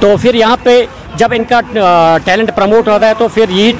تو 0.00 0.14
پھر 0.22 0.34
یہاں 0.34 0.56
پہ 0.62 0.84
جب 1.16 1.32
ان 1.36 1.44
کا 1.44 1.60
ٹیلنٹ 2.24 2.50
پروموٹ 2.54 2.88
ہوتا 2.88 3.08
ہے 3.08 3.14
تو 3.18 3.28
پھر 3.34 3.50
یہی 3.50 3.72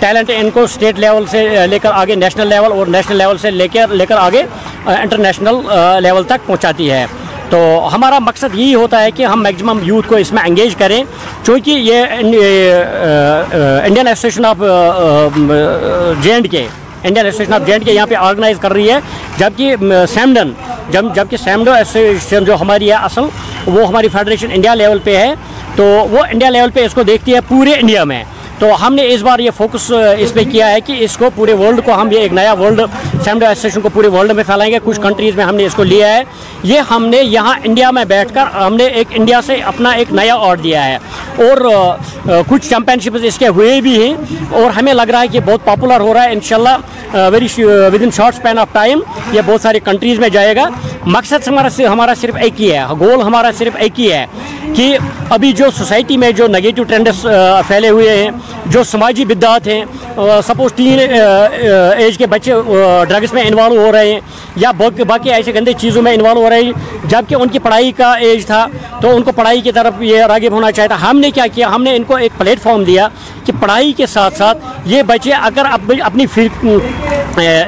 ٹیلنٹ 0.00 0.30
ان 0.36 0.50
کو 0.54 0.62
اسٹیٹ 0.62 0.98
لیول 0.98 1.26
سے 1.30 1.66
لے 1.66 1.78
کر 1.78 1.92
آگے 1.92 2.14
نیشنل 2.14 2.48
لیول 2.48 2.72
اور 2.72 2.86
نیشنل 2.86 3.16
لیول 3.18 3.38
سے 3.38 3.50
لے 3.50 3.68
کر 3.72 3.88
لے 3.88 4.06
کر 4.06 4.16
آگے 4.16 4.42
انٹرنیشنل 4.86 5.56
لیول 6.02 6.24
تک 6.24 6.46
پہنچاتی 6.46 6.90
ہے۔ 6.90 7.04
تو 7.50 7.88
ہمارا 7.92 8.18
مقصد 8.18 8.54
یہی 8.54 8.74
ہوتا 8.74 9.02
ہے 9.02 9.10
کہ 9.10 9.24
ہم 9.24 9.42
میکسیمم 9.42 9.78
یوتھ 9.82 10.08
کو 10.08 10.16
اس 10.16 10.32
میں 10.32 10.42
انگیج 10.46 10.74
کریں۔ 10.78 11.02
چونکہ 11.46 11.70
یہ 11.70 12.04
Indian 13.84 14.06
association 14.06 14.44
of 14.44 14.58
J 16.22 16.32
and 16.32 16.50
K 16.50 16.66
Indian 17.02 17.24
association 17.24 17.52
of 17.54 17.66
J 17.66 17.72
and 17.72 17.84
K 17.84 17.92
یہاں 17.92 18.06
پہ 18.06 18.14
آرگنائز 18.14 18.58
کر 18.60 18.72
رہی 18.72 18.90
ہے۔ 18.90 18.98
جبکہ 19.38 19.76
سیمڈن 20.14 20.52
جب، 20.90 21.04
جبکہ 21.14 21.36
سیمڈو 21.36 21.72
ایسوسیشن 21.72 22.44
جو 22.44 22.54
ہماری 22.60 22.90
ہے 22.90 22.96
اصل، 23.04 23.24
وہ 23.66 23.86
ہماری 23.88 24.08
فیڈریشن 24.12 24.48
انڈیا 24.52 24.74
لیول 24.74 24.98
پہ 25.04 25.16
ہے۔ 25.16 25.34
تو 25.80 25.86
وہ 26.10 26.18
انڈیا 26.30 26.50
لیول 26.50 26.70
پہ 26.70 26.84
اس 26.84 26.94
کو 26.94 27.02
دیکھتی 27.02 27.34
ہے 27.34 27.40
پورے 27.48 27.72
انڈیا 27.72 28.04
میں۔ 28.04 28.24
تو 28.58 28.86
ہم 28.86 28.94
نے 28.94 29.06
اس 29.08 29.22
بار 29.22 29.38
یہ 29.38 29.50
فوکس 29.56 29.90
اس 30.18 30.32
پہ 30.34 30.40
کیا 30.50 30.70
ہے 30.70 30.80
کہ 30.80 30.96
اس 30.98 31.16
کو 31.16 31.30
پورے 31.34 31.52
ورلڈ 31.52 31.80
کو 31.84 31.94
ہم 32.00 32.10
یہ 32.12 32.18
ایک 32.18 32.32
نیا 32.32 32.52
ورلڈ 32.52 32.80
سیمڈو 33.24 33.46
ایسوسیشن 33.46 33.80
کو 33.80 33.88
پورے 33.92 34.08
ورلڈ 34.08 34.32
میں 34.32 34.44
پھیلائیں 34.44 34.72
گے۔ 34.72 34.78
کچھ 34.84 35.00
کنٹریز 35.00 35.36
میں 35.36 35.44
ہم 35.44 35.54
نے 35.54 35.64
اس 35.64 35.74
کو 35.74 35.84
لیا 35.84 36.14
ہے۔ 36.14 36.22
یہ 36.62 36.80
ہم 36.90 37.06
نے 37.06 37.16
یہاں 37.16 37.54
انڈیا 37.64 37.90
میں 37.90 38.04
بیٹھ 38.04 38.34
کر 38.34 38.56
ہم 38.56 38.74
نے 38.76 38.84
ایک 38.84 39.06
انڈیا 39.10 39.40
سے 39.46 39.54
اپنا 39.54 39.90
ایک 39.90 40.12
نیا 40.12 40.34
آرڈ 40.34 40.62
دیا 40.62 40.84
ہے۔ 40.86 40.96
اور 41.36 41.56
کچھ 42.48 42.68
چیمپئن 42.68 43.00
شپز 43.00 43.24
اس 43.24 43.38
کے 43.38 43.48
ہوئے 43.48 43.80
بھی 43.80 44.02
ہیں۔ 44.02 44.14
اور 44.50 44.70
ہمیں 44.70 44.94
لگ 44.94 45.10
رہا 45.10 45.22
ہے 45.22 45.28
کہ 45.28 45.40
بہت 45.40 45.64
پاپولر 45.64 46.00
ہو 46.00 46.14
رہا 46.14 46.24
ہے۔ 46.24 46.32
انشاءاللہ 46.32 46.76
very 47.32 47.64
within 48.02 48.10
short 48.10 48.34
span 48.34 48.58
of 48.58 48.68
time 48.72 49.00
یہ 49.32 49.40
بہت 49.46 49.60
ساری 49.60 49.80
کنٹریز 49.80 50.18
میں 50.18 50.28
جائے 50.28 50.56
گا۔ 50.56 50.68
مقصد 51.06 51.48
ہمارا 51.48 51.68
ہمارا 51.92 52.12
صرف 52.20 52.36
ایک 52.40 52.60
ہی 52.60 52.72
ہے۔ 52.72 52.82
گول 53.00 53.20
ہمارا 53.22 53.50
صرف 53.58 53.76
ایک 53.78 54.00
ہی 54.00 54.12
ہے 54.12 54.26
کہ 54.74 54.98
ابھی 55.30 55.52
جو 55.52 55.64
سوسائٹی 55.76 56.16
میں 56.16 56.30
جو 56.30 56.46
نگیٹو 56.48 56.82
ٹرینڈس 56.82 57.26
پھیلے 57.66 57.88
ہوئے 57.88 58.16
ہیں، 58.16 58.30
جو 58.66 58.84
سماجی 58.84 59.24
بدعات 59.24 59.66
ہیں 59.68 59.84
سپوز 60.46 60.72
تین 60.72 60.98
ایج 61.96 62.18
کے 62.18 62.26
بچے 62.26 62.52
ڈرگس 63.10 63.32
میں 63.32 63.42
انوالو 63.46 63.76
ہو 63.86 63.92
رہے 63.92 64.12
ہیں 64.12 64.20
یا 64.56 64.70
باقی 64.80 65.30
ایسے 65.30 65.54
گندے 65.54 65.72
چیزوں 65.78 66.02
میں 66.02 66.12
انوالو 66.14 66.40
ہو 66.44 66.50
رہے 66.50 66.62
ہیں، 66.62 66.72
جبکہ 67.04 67.34
ان 67.34 67.48
کی 67.48 67.58
پڑھائی 67.58 67.92
کا 67.96 68.12
ایج 68.26 68.46
تھا، 68.46 68.66
تو 69.02 69.14
ان 69.16 69.22
کو 69.22 69.32
پڑھائی 69.32 69.60
کی 69.60 69.72
طرف 69.72 70.02
یہ 70.02 70.24
راغب 70.24 70.52
ہونا 70.52 70.70
چاہتا۔ 70.72 70.96
ہم 71.10 71.18
نے 71.18 71.30
کیا 71.30 71.46
کیا؟ 71.54 71.74
ہم 71.74 71.82
نے 71.82 71.94
ان 71.96 72.02
کو 72.02 72.16
ایک 72.16 72.32
پلیٹ 72.38 72.60
فارم 72.62 72.84
دیا 72.84 73.08
کہ 73.44 73.52
پڑھائی 73.60 73.92
کے 73.92 74.06
ساتھ 74.06 74.36
ساتھ 74.36 74.58
یہ 74.84 75.02
بچے 75.06 75.32
اگر 75.32 75.66
اپنی 76.02 76.24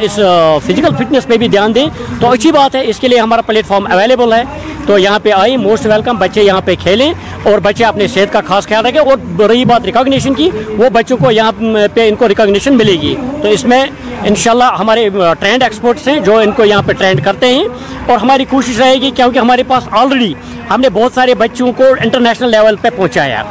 اس 0.01 0.19
فزیکل 0.65 0.95
فٹنس 0.99 1.27
پہ 1.27 1.37
بھی 1.37 1.49
دھیان 1.49 1.75
دیں، 1.75 1.87
تو 2.21 2.31
اچھی 2.31 2.53
بات 2.53 2.75
ہے، 2.75 2.83
اس 2.87 2.99
کے 2.99 3.09
لیے 3.09 3.21
ہمارا 3.21 3.43
پلیٹ 3.43 3.67
فارم 3.67 3.87
اویلیبل 3.93 4.33
ہے۔ 4.33 4.43
تو 4.87 4.99
یہاں 4.99 5.19
پہ 5.23 5.31
آئی 5.33 5.57
موسٹ 5.57 5.87
ویلکم 5.87 6.17
بچے 6.19 6.43
یہاں 6.43 6.61
پہ 6.65 6.75
کھیلیں 6.83 7.13
اور 7.43 7.59
بچے 7.59 7.85
اپنے 7.85 8.07
صحت 8.09 8.33
کا 8.33 8.41
خاص 8.47 8.67
خیال 8.69 8.87
رکھیں۔ 8.87 9.01
اور 9.01 9.51
رہی 9.51 9.65
بات 9.65 9.85
ریکاگنیشن 9.85 10.35
کی، 10.35 10.51
وہ 10.79 10.89
بچوں 10.93 11.17
کو 11.17 11.31
یہاں 11.31 11.53
پہ 11.95 12.09
ان 12.09 12.15
کو 12.15 12.29
ریکاگنیشن 12.29 12.77
ملے 12.79 12.93
گی۔ 12.93 13.15
تو 13.43 13.49
اس 13.49 13.65
میں 13.65 13.85
انشاءاللہ 14.27 14.65
ہمارے 14.79 15.09
ٹرینڈ 15.41 15.63
ایکسپرٹس 15.63 16.07
ہیں 16.09 16.19
جو 16.21 16.37
ان 16.39 16.53
کو 16.53 16.65
یہاں 16.65 16.83
پہ 16.83 16.93
ٹرینڈ 16.93 17.25
کرتے 17.25 17.47
ہیں 17.47 17.65
اور 18.07 18.19
ہماری 18.19 18.45
کوشش 18.51 18.79
رہے 18.81 18.95
گی 19.01 19.11
کیونکہ 19.11 19.39
ہمارے 19.39 19.63
پاس 19.69 19.89
آلریڈی 19.93 20.33
ہم 20.71 20.81
نے 20.81 20.89
بہت 20.91 21.15
سارے 21.15 21.35
بچوں 21.35 21.73
کو 21.73 21.85
انٹرنیشنل 22.01 22.51
لیول 22.51 22.77
پہ 22.83 22.91
پہنچایا 22.97 23.43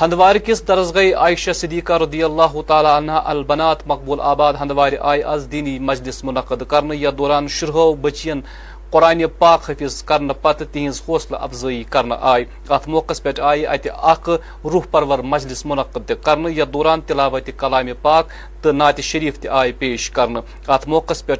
ہندوار 0.00 0.36
کس 0.44 0.62
طرز 0.62 0.94
گئی؟ 0.94 1.12
عائشہ 1.16 1.52
صدیقہ 1.52 1.92
رضی 2.02 2.22
اللہ 2.22 2.60
تعالی 2.66 2.88
عنہ 2.88 3.12
البنات 3.26 3.86
مقبول 3.86 4.20
آباد 4.24 4.54
ہندوار 4.60 4.92
آئی 5.02 5.22
از 5.26 5.46
دینی 5.52 5.78
مجلس 5.82 6.22
منعقد 6.24 6.62
کرنے 6.68 6.96
یا 6.96 7.10
دوران 7.18 7.48
شرہو 7.50 7.92
بچین 8.02 8.40
قرآن 8.90 9.22
پاک 9.38 9.70
حفظ 9.70 10.02
کرنے 10.02 10.32
پتہ 10.42 10.64
تہذ 10.72 11.00
حوصلہ 11.08 11.36
افزائی 11.38 11.82
کرنے 11.90 12.14
آئی 12.22 12.44
ات 12.68 12.88
موقع 12.88 13.12
پہ 13.22 13.30
آئی 13.42 13.66
اتہ 13.66 13.88
اخ 14.12 14.28
روح 14.64 14.86
پرور 14.90 15.18
مجلس 15.26 15.64
منعقد 15.66 16.12
کرنے 16.22 16.52
یتھ 16.52 16.72
دوران 16.72 17.00
تلاوت 17.06 17.50
کلام 17.58 17.88
پاک 18.02 18.28
تو 18.62 18.72
نعت 18.72 19.00
شریف 19.02 19.40
تہ 19.40 19.48
آئی 19.52 19.72
پیش 19.78 20.10
کرنے 20.10 20.40
ات 20.68 20.88
موقع 20.88 21.14
پہ 21.26 21.34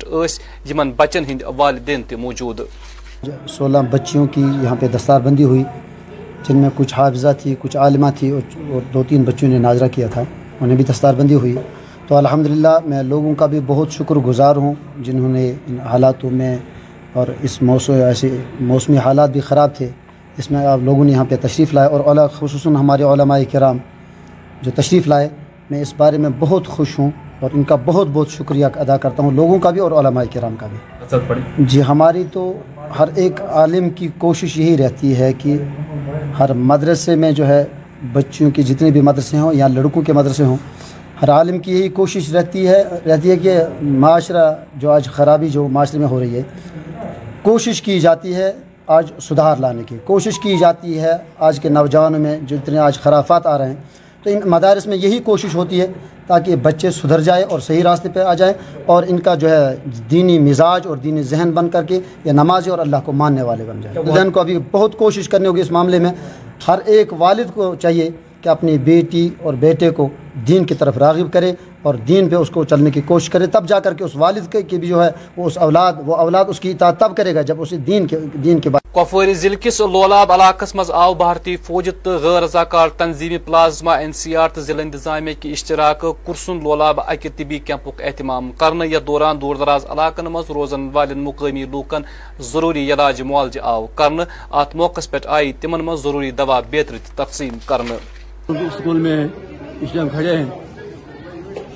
یمن 0.66 0.90
بچن 0.96 1.24
ہند 1.28 1.42
والدین 1.56 2.02
تہ 2.08 2.16
موجود 2.18 2.60
سولہ 3.48 3.78
بچیوں 3.90 4.26
کی 4.26 4.40
یہاں 4.62 4.76
پہ 4.80 4.88
دستار 4.88 5.20
بندی 5.20 5.44
ہوئی 5.44 5.62
جن 6.48 6.56
میں 6.56 6.70
کچھ 6.76 6.94
حافظہ 6.94 7.32
تھی 7.38 7.54
کچھ 7.58 7.76
عالمہ 7.76 8.10
تھی 8.18 8.30
اور 8.30 8.80
دو 8.94 9.02
تین 9.08 9.22
بچوں 9.24 9.48
نے 9.48 9.58
ناظرہ 9.60 9.88
کیا 9.88 10.08
تھا 10.12 10.22
انہیں 10.60 10.76
بھی 10.76 10.84
دستار 10.84 11.14
بندی 11.14 11.34
ہوئی 11.34 11.54
تو 12.08 12.16
الحمدللہ 12.16 12.78
میں 12.86 13.02
لوگوں 13.04 13.34
کا 13.34 13.46
بھی 13.46 13.60
بہت 13.66 13.92
شکر 13.92 14.16
گزار 14.26 14.56
ہوں 14.56 14.74
جنہوں 14.98 15.28
نے 15.28 15.50
ان 15.66 15.80
حالاتوں 15.82 16.30
میں 16.30 16.56
اور 17.18 17.26
اس 17.42 17.60
موسم 17.62 17.92
ایسے 17.92 18.28
موسمی 18.60 18.98
حالات 19.04 19.30
بھی 19.30 19.40
خراب 19.40 19.74
تھے 19.76 19.88
اس 20.38 20.50
میں 20.50 20.64
آپ 20.66 20.80
لوگوں 20.82 21.04
نے 21.04 21.12
یہاں 21.12 21.24
پہ 21.28 21.36
تشریف 21.40 21.72
لائے 21.74 21.88
اور 21.88 22.00
اولا 22.00 22.26
خصوصاً 22.34 22.76
ہمارے 22.76 23.02
علماء 23.02 23.38
کرام 23.52 23.78
جو 24.62 24.70
تشریف 24.74 25.08
لائے 25.08 25.28
میں 25.70 25.80
اس 25.80 25.94
بارے 25.96 26.18
میں 26.18 26.30
بہت 26.38 26.66
خوش 26.66 26.98
ہوں 26.98 27.10
اور 27.40 27.50
ان 27.54 27.62
کا 27.62 27.76
بہت 27.84 28.08
بہت 28.12 28.30
شکریہ 28.30 28.66
ادا 28.76 28.96
کرتا 28.96 29.22
ہوں 29.22 29.30
لوگوں 29.30 29.58
کا 29.58 29.70
بھی 29.70 29.80
اور 29.80 29.92
علماء 29.92 30.22
کرام 30.32 30.54
کا 30.58 30.66
بھی۔ 30.66 30.78
جی 31.64 31.82
ہماری 31.88 32.24
تو 32.32 32.52
ہر 32.98 33.08
ایک 33.14 33.40
عالم 33.42 33.88
کی 33.90 34.08
کوشش 34.18 34.56
یہی 34.58 34.76
رہتی 34.76 35.16
ہے 35.18 35.32
کہ 35.38 35.56
ہر 36.38 36.52
مدرسے 36.70 37.14
میں 37.14 37.32
جو 37.32 37.46
ہے 37.46 37.64
بچوں 38.12 38.50
کے 38.50 38.62
جتنے 38.62 38.90
بھی 38.90 39.00
مدرسے 39.00 39.38
ہوں 39.38 39.52
یا 39.54 39.68
لڑکوں 39.68 40.02
کے 40.02 40.12
مدرسے 40.12 40.44
ہوں 40.44 40.56
ہر 41.22 41.30
عالم 41.30 41.58
کی 41.58 41.72
یہی 41.72 41.88
کوشش 41.88 42.32
رہتی 42.32 42.66
ہے 42.68 42.82
رہتی 43.06 43.30
ہے 43.30 43.36
کہ 43.36 43.58
معاشرہ 44.02 44.44
جو 44.76 44.90
آج 44.90 45.08
خرابی 45.12 45.48
جو 45.48 45.66
معاشرے 45.68 46.00
میں 46.00 46.08
ہو 46.08 46.20
رہی 46.20 46.36
ہے 46.36 46.42
کوشش 47.48 47.82
کی 47.82 48.00
جاتی 48.00 48.34
ہے 48.34 48.52
آج 48.86 49.12
سدھار 49.20 49.56
لانے 49.56 49.82
کی۔ 49.86 49.96
کوشش 50.04 50.38
کی 50.38 50.58
جاتی 50.58 51.00
ہے 51.00 51.12
آج 51.38 51.60
کے 51.60 51.68
نوجوانوں 51.68 52.20
میں 52.20 52.38
جو 52.42 52.56
اتنے 52.56 52.78
آج 52.78 52.98
خرافات 52.98 53.46
آ 53.46 53.58
رہے 53.58 53.66
ہیں۔ 53.66 53.76
تو 54.22 54.30
ان 54.30 54.40
مدارس 54.44 54.86
میں 54.86 54.96
یہی 54.96 55.18
کوشش 55.18 55.54
ہوتی 55.54 55.80
ہے 55.80 55.86
تاکہ 56.26 56.56
بچے 56.56 56.90
سدھر 56.90 57.20
جائے 57.20 57.42
اور 57.42 57.60
صحیح 57.60 57.82
راستے 57.82 58.08
پہ 58.08 58.20
آ 58.20 58.34
جائیں 58.34 58.54
اور 58.86 59.02
ان 59.08 59.18
کا 59.18 59.34
جو 59.34 59.50
ہے 59.50 59.76
دینی 60.10 60.38
مزاج 60.38 60.86
اور 60.86 60.96
دینی 60.96 61.22
ذہن 61.22 61.50
بن 61.50 61.68
کر 61.68 61.82
کے 61.82 62.00
یہ 62.24 62.32
نماز 62.32 62.68
اور 62.68 62.78
اللہ 62.78 62.96
کو 63.04 63.12
ماننے 63.12 63.42
والے 63.42 63.64
بن 63.64 63.80
جائیں۔ 63.80 64.14
ذہن 64.14 64.30
کو 64.30 64.40
ابھی 64.40 64.58
بہت 64.70 64.98
کوشش 64.98 65.28
کرنی 65.28 65.46
ہوگی 65.46 65.60
اس 65.60 65.70
معاملے 65.70 65.98
میں۔ 65.98 66.12
ہر 66.68 66.78
ایک 66.84 67.12
والد 67.18 67.54
کو 67.54 67.74
چاہیے 67.74 68.10
کہ 68.42 68.48
اپنی 68.48 68.76
بیٹی 68.78 69.28
اور 69.42 69.54
بیٹے 69.60 69.90
کو 69.90 70.08
دین 70.48 70.64
کی 70.64 70.74
طرف 70.74 70.98
راغب 70.98 71.32
کرے 71.32 71.52
اور 71.82 71.94
دین 72.08 72.28
پہ 72.28 72.36
اس 72.36 72.50
کو 72.50 72.64
چلنے 72.64 72.90
کی 72.90 73.00
کوشش 73.06 73.30
کرے، 73.30 73.46
تب 73.46 73.68
جا 73.68 73.78
کر 73.80 73.94
کے 73.94 74.04
اس 74.04 74.16
والد 74.16 74.52
کے 74.52 74.78
بھی 74.78 74.88
جو 74.88 75.02
ہے، 75.04 75.10
وہ 75.36 75.46
اس 75.46 75.58
اولاد 75.58 75.92
وہ 76.06 76.16
اولاد 76.16 76.44
اس 76.48 76.60
کی 76.60 76.70
اطاعت 76.70 76.98
تب 77.00 77.16
کرے 77.16 77.34
گا 77.34 77.42
جب 77.42 77.60
اسے 77.62 77.76
دین 77.86 78.06
کے 78.06 78.18
دین 78.44 78.60
کے 78.60 78.70
بعد 78.70 78.86
کپواری 78.94 79.34
ضلع 79.34 79.56
کس 79.62 79.80
لولاب 79.80 80.32
علاقہ 80.32 80.64
مز 80.74 80.90
آو 80.90 81.14
بھارتی 81.14 81.56
فوج 81.66 81.88
تو 82.02 82.16
غیر 82.18 82.42
رضاکار 82.42 82.88
تنظیمی 82.98 83.38
پلازما 83.46 83.94
این 83.94 84.12
سی 84.12 84.34
آر 84.36 84.48
تو 84.54 84.60
ضلع 84.60 84.82
انتظامیہ 84.82 85.34
کی 85.40 85.52
اشتراک 85.52 86.04
کرسن 86.26 86.62
لولاب 86.62 87.00
اکہ 87.06 87.28
طبی 87.36 87.58
کیمپک 87.58 88.02
اہتمام 88.04 88.50
کرنے 88.58 88.86
یا 88.86 88.98
دوران 89.06 89.40
دور 89.40 89.56
دراز 89.56 89.86
علاقن 89.90 90.32
مز 90.32 90.50
روزن 90.50 90.88
والن 90.92 91.24
مقامی 91.24 91.64
لوکن 91.72 92.02
ضروری 92.52 92.92
علاج 92.92 93.22
معالجہ 93.22 93.60
آو 93.62 93.86
کرنے 93.96 94.22
ات 94.52 94.76
موقع 94.76 95.00
پہ 95.10 95.18
آئی 95.26 95.52
تمن 95.60 95.84
مز 95.84 96.02
ضروری 96.02 96.30
دوا 96.30 96.60
بیتر 96.70 96.96
تقسیم 97.16 97.58
کرنے۔ 97.66 97.96
اسکول 98.48 98.96
میں 98.96 99.28
اس 99.80 99.88
ٹائم 99.92 100.08
کھڑے 100.08 100.36
ہیں۔ 100.36 100.44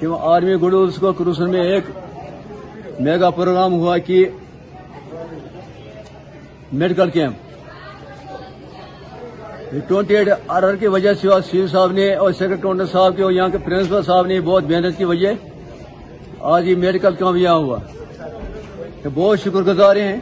کہ 0.00 0.06
آرمی 0.20 0.56
گڈوز 0.56 0.96
کو 0.96 1.12
کروسن 1.12 1.50
میں 1.50 1.62
ایک 1.62 1.84
میگا 3.00 3.30
پروگرام 3.30 3.72
ہوا 3.72 3.98
کہ 3.98 4.28
medical 6.72 7.10
camp. 7.10 7.36
Twenty 9.88 10.16
eight 10.16 10.28
R 10.48 10.74
کی 10.74 10.86
وجہ 10.86 11.14
سے 11.14 11.28
سی 11.50 11.66
صاحب 11.66 11.92
نے 11.92 12.14
اور 12.14 12.32
سیکرٹری 12.32 12.92
صاحب 12.92 13.16
کے 13.16 13.22
اور 13.22 13.32
یہاں 13.32 13.48
کے 13.48 13.58
پرنسپل 13.58 14.02
صاحب 14.02 14.26
نے 14.26 14.40
بہت 14.40 14.64
محنت 14.64 14.98
کی 14.98 15.04
وجہ۔ 15.04 15.28
آج 16.40 16.68
یہ 16.68 16.74
میڈیکل 16.74 17.14
کیمپ 17.14 17.36
یہاں 17.36 17.54
ہوا۔ 17.54 17.78
بہت 19.14 19.40
شکر 19.40 19.60
گزار 19.60 19.96
ہیں۔ 19.96 20.16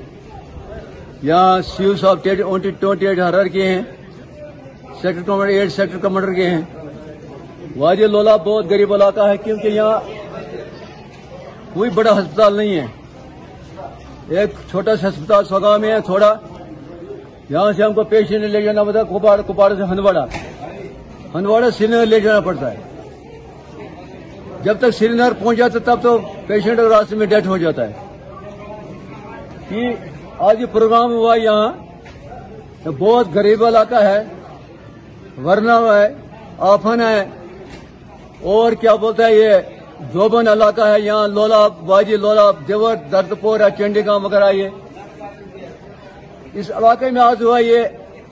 یہاں 1.22 1.60
سی 1.60 1.92
صاحب 2.00 2.24
ٹوینٹی 2.80 3.06
ایٹ 3.06 3.18
آر 3.18 3.44
کے 3.44 3.66
ہیں۔ 3.66 3.82
Sector 5.02 5.22
commander 5.26 5.54
eight 5.54 5.72
sector 5.72 5.98
commander 5.98 6.32
کے 6.32 6.50
ہیں۔ 6.50 6.60
وادی 7.76 8.06
لولا 8.06 8.36
بہت 8.36 8.66
غریب 8.70 8.94
علاقہ 8.94 9.20
ہے 9.20 9.36
کیونکہ 9.36 9.68
یہاں 9.68 10.00
کوئی 11.74 11.90
بڑا 11.90 12.18
ہسپتال 12.18 12.56
نہیں 12.56 12.80
ہے۔ 12.80 12.86
ایک 14.28 14.50
چھوٹا 14.70 14.96
سا 14.96 15.08
ہسپتال 15.08 15.44
سوگا 15.44 15.76
میں 15.76 15.92
ہے، 15.92 16.00
تھوڑا۔ 16.00 16.34
یہاں 17.48 17.72
سے 17.72 17.82
ہم 17.82 17.92
کو 17.92 18.04
پیشنٹ 18.04 18.44
لے 18.44 18.62
جانا 18.62 18.84
پڑتا 18.84 18.98
ہے 19.00 19.42
کپاڑ 19.48 19.74
سے 19.74 19.82
ہندواڑا 19.82 20.24
ہندواڑا 21.34 21.70
سری 21.70 21.86
نگر 21.86 22.06
لے 22.06 22.20
جانا 22.20 22.40
پڑتا 22.40 22.72
ہے۔ 22.72 22.76
جب 24.62 24.78
تک 24.78 24.90
سری 24.98 25.08
نگر 25.08 25.32
پہنچ 25.38 25.58
جاتا 25.58 25.78
تب 25.84 26.02
تو 26.02 26.18
پیشنٹ 26.46 26.78
راستے 26.78 27.16
میں 27.16 27.26
ڈیتھ 27.26 27.46
ہو 27.46 27.56
جاتا 27.56 27.88
ہے۔ 27.88 27.92
کہ 29.68 29.94
آج 30.38 30.60
یہ 30.60 30.66
پروگرام 30.72 31.12
ہوا 31.12 31.36
یہاں 31.36 31.72
بہت 32.98 33.26
غریب 33.34 33.64
علاقہ 33.64 33.94
ہے۔ 33.94 34.22
ورنہ 35.38 35.72
ہے، 35.72 36.14
آفن 36.58 37.00
ہے۔ 37.00 37.20
اور 38.42 38.72
کیا 38.72 38.94
بولتا 38.94 39.26
ہے 39.26 39.34
یہ؟ 39.36 39.54
جوبن 40.12 40.48
علاقہ 40.48 40.80
ہے، 40.80 41.00
یہاں 41.00 41.28
لولا 41.28 41.66
واجی 41.86 42.16
لولا 42.16 42.50
دیور، 42.68 42.96
درد 43.12 43.32
پور 43.40 43.60
ہے 43.60 43.66
چنڈی 43.78 44.06
گاؤں 44.06 44.20
وغیرہ 44.20 44.50
یہ 44.52 44.68
اس 46.54 46.70
علاقے 46.70 47.10
میں 47.10 47.22
آج 47.22 47.42
ہوا 47.42 47.58
یہ 47.58 47.78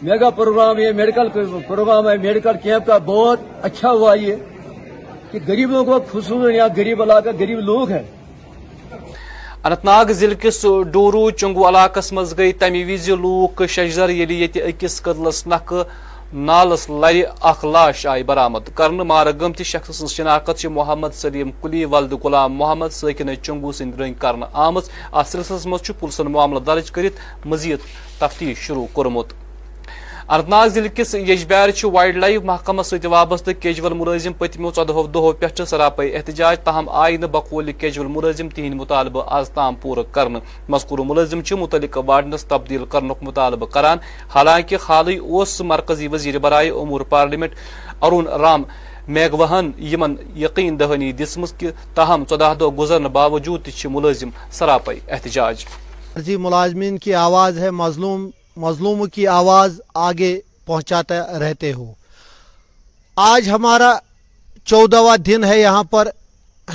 میگا 0.02 0.30
پروگرام، 0.30 0.78
یہ 0.78 0.92
میڈیکل 0.92 1.28
پروگرام 1.68 2.08
ہے۔ 2.08 2.16
میڈیکل 2.16 2.56
کیمپ 2.62 2.86
کا 2.86 2.98
بہت 2.98 3.40
اچھا 3.62 3.90
ہوا 3.90 4.14
یہ 4.14 4.34
کہ 5.30 5.38
غریبوں 5.48 5.84
کو 5.84 5.98
خصوصاً 6.12 6.54
یہاں 6.54 6.68
غریب 6.76 7.02
علاقہ، 7.02 7.28
غریب 7.40 7.58
لوگ 7.60 7.90
ہیں۔ 7.90 8.02
انت 9.64 9.84
ناگ 9.84 10.10
ضلع 10.10 10.34
کس 10.34 10.66
ڈورو 10.92 11.30
چنگو 11.30 11.68
علاقہ 11.68 12.00
مز 12.12 12.38
گئی 12.38 12.52
تمہ 12.52 12.82
وز 12.88 13.08
لوک 13.08 13.62
شجر 13.68 14.08
یل 14.08 14.30
یہ 14.30 14.64
اکس 14.64 15.02
قدلس 15.02 15.46
نکھ 15.46 15.72
نالس 16.32 16.88
لر 16.90 17.16
اکھ 17.40 17.64
لاش 17.64 18.04
آیہِ 18.06 18.24
برآمد. 18.26 18.68
کرنے 18.76 19.02
مارا 19.02 19.30
گمت 19.40 19.62
شخص 19.64 19.96
سن 19.98 20.06
شناخت 20.06 20.64
محمد 20.64 21.14
سلیم 21.14 21.50
کلی 21.60 21.84
ولد 21.84 22.12
غلام 22.24 22.56
محمد 22.56 22.92
سٲکِن 22.92 23.30
چنگو 23.42 23.72
سند 23.72 24.00
رنگ 24.00 24.14
کرنہٕ 24.20 24.48
آمٕژ 24.52 24.88
ات 25.12 25.26
سلسلس 25.26 25.66
مز 25.66 25.90
پلسن 26.00 26.32
معاملہ 26.32 26.58
درج 26.66 26.90
کٔرِتھ 26.90 27.46
مزید 27.46 27.78
تفتیش 28.18 28.66
شروع 28.66 28.86
کورمت 28.92 29.32
اننت 30.30 30.48
ناگ 30.48 30.68
ضلع 30.68 30.88
کس 30.94 31.14
یجبار 31.14 31.68
وائلڈ 31.84 32.16
لائف 32.16 32.42
محکمہ 32.44 32.82
ست 32.82 33.04
وابستہ 33.10 33.50
کیجول 33.60 33.92
ملازم 33.96 34.32
پتمو 34.38 34.70
ژۄدہو 34.76 35.06
دۄہو 35.06 35.32
پٮ۪ٹھٕ 35.32 35.64
سراپے 35.66 36.08
احتجاج 36.16 36.58
تاہم 36.64 36.88
آئی 37.02 37.16
نہٕ 37.16 37.28
بقول 37.32 37.72
کیجول 37.72 38.06
ملازم 38.06 38.48
تہند 38.48 38.74
مطالبہ 38.74 39.22
آز 39.36 39.48
تام 39.54 39.74
پورٕ 39.82 40.04
کرنہٕ 40.14 40.42
مذکور 40.68 40.98
ملازم 41.06 41.42
چھِ 41.42 41.58
متعلقہ 41.58 42.00
وارڈنس 42.06 42.44
تبدیل 42.44 42.84
کرنُک 42.92 43.22
مطالبہ 43.22 43.66
کران 43.74 43.98
حالانکہ 44.34 44.76
حالٕے 44.88 45.16
اوس 45.18 45.60
مرکزی 45.62 46.08
وزیر 46.12 46.38
برائے 46.38 46.70
امور 46.72 47.00
پارلیمنٹ 47.10 47.54
ارون 48.02 48.26
رام 48.42 48.64
میگوہن 49.08 49.70
یمن 49.92 50.16
یقین 50.36 50.80
دہانی 50.80 51.12
دسمس 51.20 51.58
کہ 51.58 51.70
تاہم 51.94 52.24
ژۄدہ 52.30 52.54
دۄہ 52.60 52.76
گزرنہٕ 52.78 53.12
باوجود 53.12 53.64
تہِ 53.66 53.86
ملازم 53.90 54.30
سراپے 54.50 54.98
احتجاج 55.08 55.64
ملازمین 56.38 56.98
کی 56.98 57.14
آواز 57.14 57.58
ہے 57.58 57.70
مظلوم 57.70 58.28
مظلوم 58.58 59.06
کی 59.06 59.26
آواز 59.26 59.80
آگے 59.94 60.40
پہنچاتے 60.66 61.38
رہتے 61.38 61.72
ہو۔ 61.72 61.92
آج 63.16 63.48
ہمارا 63.50 63.98
چودہواں 64.64 65.16
دن 65.16 65.44
ہے، 65.44 65.60
یہاں 65.60 65.84
پر 65.84 66.08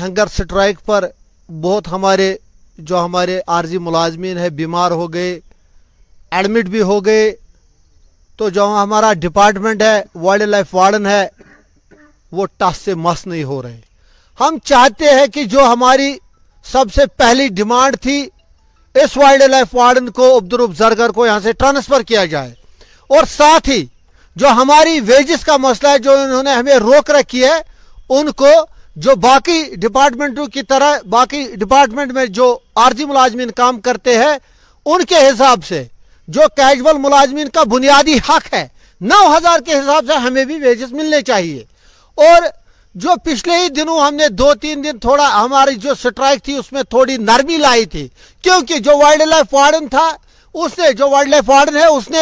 ہنگر 0.02 0.28
سٹرائک 0.28 0.86
پر 0.86 1.08
بہت 1.62 1.88
ہمارے، 1.88 2.36
جو 2.78 3.06
ہمارے 3.06 3.42
عارضی 3.48 3.78
ملازمین 3.78 4.38
ہیں، 4.38 4.50
بیمار 4.50 4.92
ہو 4.92 5.13
گئے، 5.13 5.40
ایڈمٹ 6.32 6.66
بھی 6.66 6.82
ہو 6.82 7.06
گئے۔ 7.06 7.32
تو 8.38 8.50
جو 8.50 8.66
ہمارا 8.84 9.13
ڈپارٹمنٹ 9.13 9.82
ہے، 9.82 10.04
وائلڈ 10.16 10.44
لائف 10.44 10.75
وارڈن 10.75 11.06
ہے، 11.06 11.28
وہ 12.32 12.46
ٹس 12.58 12.78
سے 12.86 12.96
مس 12.96 13.28
نہیں 13.28 13.44
ہو 13.44 13.62
رہے۔ 13.63 13.82
ہم 14.40 14.58
چاہتے 14.63 15.06
ہیں 15.06 15.28
کہ 15.28 15.44
جو 15.44 15.66
ہماری 15.66 16.18
سب 16.66 16.86
سے 16.96 17.06
پہلی 17.06 17.48
ڈیمانڈ 17.48 17.98
تھی 18.02 18.30
اس 18.93 19.17
وائلڈ 19.17 19.41
لائف 19.41 19.75
وارڈن 19.75 20.09
کو 20.09 20.38
عبدالرب 20.38 20.77
زرگر 20.77 21.09
کو 21.09 21.25
یہاں 21.25 21.39
سے 21.43 21.51
ٹرانسفر 21.51 22.01
کیا 22.01 22.25
جائے۔ 22.25 22.51
اور 23.07 23.23
ساتھ 23.38 23.69
ہی 23.69 23.85
جو 24.35 24.47
ہماری 24.47 25.00
ویجز 25.00 25.45
کا 25.45 25.57
مسئلہ 25.57 25.91
ہے، 25.91 26.00
جو 26.00 26.12
انہوں 26.12 26.43
نے 26.43 26.51
ہمیں 26.51 26.75
روک 26.75 27.12
رکھی 27.12 27.43
ہے، 27.43 27.59
ان 28.09 28.31
کو 28.31 28.50
جو 28.95 29.15
باقی 29.15 29.63
ڈپارٹمنٹوں 29.75 30.47
کی 30.47 30.63
طرح، 30.63 30.97
باقی 31.09 31.55
ڈپارٹمنٹ 31.55 32.12
میں 32.12 32.25
جو 32.25 32.59
عارضی 32.75 33.05
ملازمین 33.05 33.51
کام 33.51 33.79
کرتے 33.79 34.17
ہیں، 34.17 34.38
ان 34.85 35.05
کے 35.05 35.15
حساب 35.15 35.65
سے 35.65 35.83
جو 36.27 36.41
کیجول 36.55 36.97
ملازمین 36.97 37.50
کا 37.50 37.63
بنیادی 37.63 38.17
حق 38.29 38.53
ہے، 38.53 38.67
نو 39.01 39.38
ہزار 39.38 39.59
کے 39.59 39.73
حساب 39.73 40.05
سے 40.07 40.13
ہمیں 40.13 40.45
بھی 40.45 40.55
ویجز 40.55 40.93
ملنے 40.93 41.21
چاہیے۔ 41.21 41.63
اور 42.15 42.41
جو 42.95 43.09
پچھلے 43.23 43.57
ہی 43.57 43.69
دنوں 43.69 44.00
ہم 44.00 44.15
نے 44.15 44.27
دو 44.29 44.53
تین 44.53 44.83
دن 44.83 44.97
تھوڑا 45.00 45.27
ہماری 45.43 45.75
جو 45.75 45.93
سٹرائک 45.93 46.43
تھی 46.43 46.55
اس 46.55 46.71
میں 46.71 46.83
تھوڑی 46.83 47.17
نرمی 47.17 47.57
لائی 47.57 47.85
تھی۔ 47.85 48.07
کیونکہ 48.43 48.79
جو 48.79 48.97
وائلڈ 48.97 49.21
لائف 49.21 49.53
وارڈن 49.53 49.88
تھا، 49.88 50.09
اس 50.53 50.77
نے 50.79 50.91
جو 50.93 51.09
وائلڈ 51.09 51.29
لائف 51.29 51.50
وارڈن 51.50 51.77
ہے، 51.77 51.85
اس 51.85 52.09
نے 52.09 52.21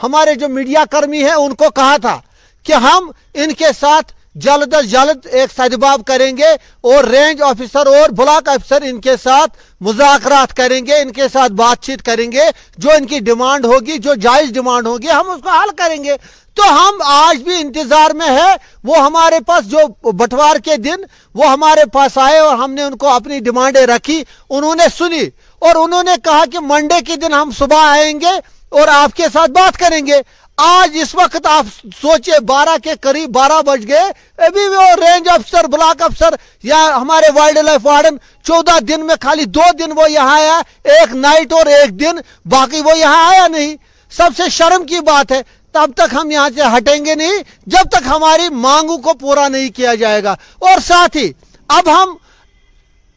ہمارے 0.00 0.34
جو 0.34 0.48
میڈیا 0.48 0.84
کرمی 0.90 1.22
ہیں، 1.24 1.34
ان 1.34 1.54
کو 1.54 1.70
کہا 1.70 1.96
تھا 1.96 2.20
کہ 2.66 2.72
ہم 2.72 3.10
ان 3.34 3.52
کے 3.52 3.72
ساتھ 3.80 4.12
جلد 4.34 4.74
از 4.74 4.90
جلد 4.90 5.26
ایک 5.26 5.50
سدباب 5.56 6.04
کریں 6.06 6.36
گے 6.36 6.50
اور 6.80 7.04
رینج 7.04 7.42
آفیسر 7.42 7.86
اور 7.86 8.08
بلاک 8.08 8.48
آفیسر 8.48 8.82
ان 8.82 9.00
کے 9.00 9.14
ساتھ 9.22 9.56
مذاکرات 9.80 10.56
کریں 10.56 10.86
گے، 10.86 11.00
ان 11.00 11.12
کے 11.12 11.28
ساتھ 11.32 11.52
بات 11.52 11.82
چیت 11.82 12.02
کریں 12.02 12.32
گے، 12.32 12.44
جو 12.78 12.90
ان 12.90 13.06
کی 13.06 13.18
ڈیمانڈ 13.18 13.64
ہوگی، 13.64 13.98
جو 13.98 14.14
جائز 14.14 14.50
ڈیمانڈ 14.50 14.86
ہوگی، 14.86 15.10
ہم 15.10 15.30
اس 15.30 15.42
کو 15.42 15.48
حل 15.48 15.68
کریں 15.76 16.04
گے۔ 16.04 16.16
تو 16.54 16.62
ہم 16.72 17.02
آج 17.04 17.42
بھی 17.42 17.54
انتظار 17.60 18.10
میں 18.10 18.28
ہے 18.28 18.54
وہ 18.84 18.98
ہمارے 18.98 19.38
پاس 19.46 19.70
جو 19.70 20.12
بٹوار 20.12 20.56
کے 20.56 20.76
دن، 20.76 21.04
وہ 21.34 21.50
ہمارے 21.50 21.84
پاس 21.92 22.18
آئے 22.18 22.38
اور 22.38 22.56
ہم 22.56 22.72
نے 22.72 22.82
ان 22.82 22.96
کو 22.96 23.08
اپنی 23.08 23.38
ڈیمانڈیں 23.40 23.86
رکھی، 23.86 24.22
انہوں 24.50 24.74
نے 24.74 24.84
سنی 24.98 25.24
اور 25.58 25.74
انہوں 25.74 26.02
نے 26.02 26.12
کہا 26.24 26.44
کہ 26.52 26.60
منڈے 26.60 27.00
کے 27.00 27.16
دن 27.16 27.34
ہم 27.34 27.50
صبح 27.58 27.84
آئیں 27.84 28.20
گے 28.20 28.34
اور 28.68 28.88
آپ 28.88 29.16
کے 29.16 29.26
ساتھ 29.32 29.50
بات 29.50 29.78
کریں 29.78 30.06
گے۔ 30.06 30.20
آج 30.58 30.96
اس 31.02 31.14
وقت 31.14 31.46
آپ 31.46 31.66
سوچے 32.00 32.38
بارہ 32.40 32.76
کے 32.84 32.90
قریب 33.00 33.30
بارہ 33.30 33.60
بج 33.62 33.86
گئے، 33.88 34.10
ابھی 34.46 34.66
وہ 34.68 34.82
رینج 34.96 35.28
افسر 35.28 35.66
بلاک 35.66 36.02
افسر 36.02 36.34
یا 36.62 36.80
ہمارے 36.96 37.30
وائلڈ 37.34 37.58
لائف 37.58 37.86
وارڈن 37.86 38.16
چودہ 38.44 38.78
دن 38.80 39.06
میں 39.06 39.14
خالی 39.20 39.44
دو 39.44 39.70
دن 39.78 39.92
وہ 39.96 40.10
یہاں 40.10 40.40
آیا، 40.40 40.60
ایک 40.84 41.14
نائٹ 41.14 41.52
اور 41.52 41.66
ایک 41.66 42.00
دن، 42.00 42.20
باقی 42.44 42.80
وہ 42.80 42.98
یہاں 42.98 43.24
آیا 43.30 43.46
نہیں۔ 43.48 43.74
سب 44.10 44.30
سے 44.36 44.48
شرم 44.50 44.84
کی 44.86 45.00
بات 45.00 45.32
ہے، 45.32 45.42
تب 45.72 45.90
تک 45.96 46.14
ہم 46.14 46.30
یہاں 46.30 46.48
سے 46.54 46.62
ہٹیں 46.76 47.04
گے 47.04 47.14
نہیں، 47.14 47.42
جب 47.66 47.88
تک 47.90 48.06
ہماری 48.06 48.48
مانگوں 48.48 48.98
کو 48.98 49.14
پورا 49.14 49.48
نہیں 49.48 49.68
کیا 49.70 49.94
جائے 49.94 50.24
گا۔ 50.24 50.34
اور 50.58 50.80
ساتھ 50.86 51.16
ہی، 51.16 51.32
اب 51.68 51.88
ہم، 51.88 52.14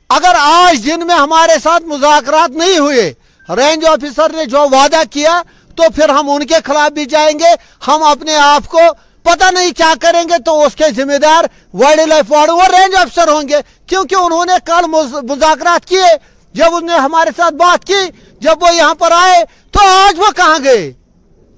اگر 0.10 0.36
آج 0.40 0.86
دن 0.86 1.08
میں 1.08 1.16
ہمارے 1.16 1.54
ساتھ 1.64 1.84
مذاکرات 1.84 2.50
نہیں 2.50 2.78
ہوئے 2.78 3.14
رینج 3.50 3.86
آفیسر 3.86 4.30
نے 4.30 4.46
جو 4.46 4.60
وعدہ 4.70 5.02
کیا 5.12 5.42
تو 5.76 5.84
پھر 5.96 6.10
ہم 6.10 6.30
ان 6.30 6.46
کے 6.46 6.56
خلاف 6.64 6.92
بھی 6.92 7.06
جائیں 7.06 7.40
گے، 7.40 7.54
ہم 7.88 8.04
اپنے 8.04 8.36
آپ 8.36 8.68
کو 8.68 8.80
پتہ 9.24 9.52
نہیں 9.52 9.72
کیا 9.72 9.94
کریں 10.02 10.24
گے، 10.24 10.38
تو 10.46 10.64
اس 10.64 10.76
کے 10.76 10.90
ذمہ 10.96 11.18
دار 11.18 11.44
وائلڈ 11.74 12.08
لائف 12.08 12.32
وارڈ 12.32 12.50
اور 12.50 12.70
رینج 12.70 12.96
افسر 12.96 13.28
ہوں 13.28 13.48
گے۔ 13.50 13.60
کیونکہ 13.88 14.16
انہوں 14.16 14.46
نے 14.46 14.54
کل 14.66 14.86
مذاکرات 15.30 15.86
کیے، 15.86 16.10
جب 16.56 16.66
انہوں 16.66 16.90
نے 16.90 16.98
ہمارے 16.98 17.30
ساتھ 17.38 17.54
بات 17.54 17.86
کی، 17.86 18.02
جب 18.40 18.64
وہ 18.64 18.76
یہاں 18.76 18.94
پر 18.94 19.12
آئے، 19.12 19.44
تو 19.72 19.80
آج 19.88 20.20
وہ 20.20 20.32
کہاں 20.36 20.58
گئے؟ 20.64 20.92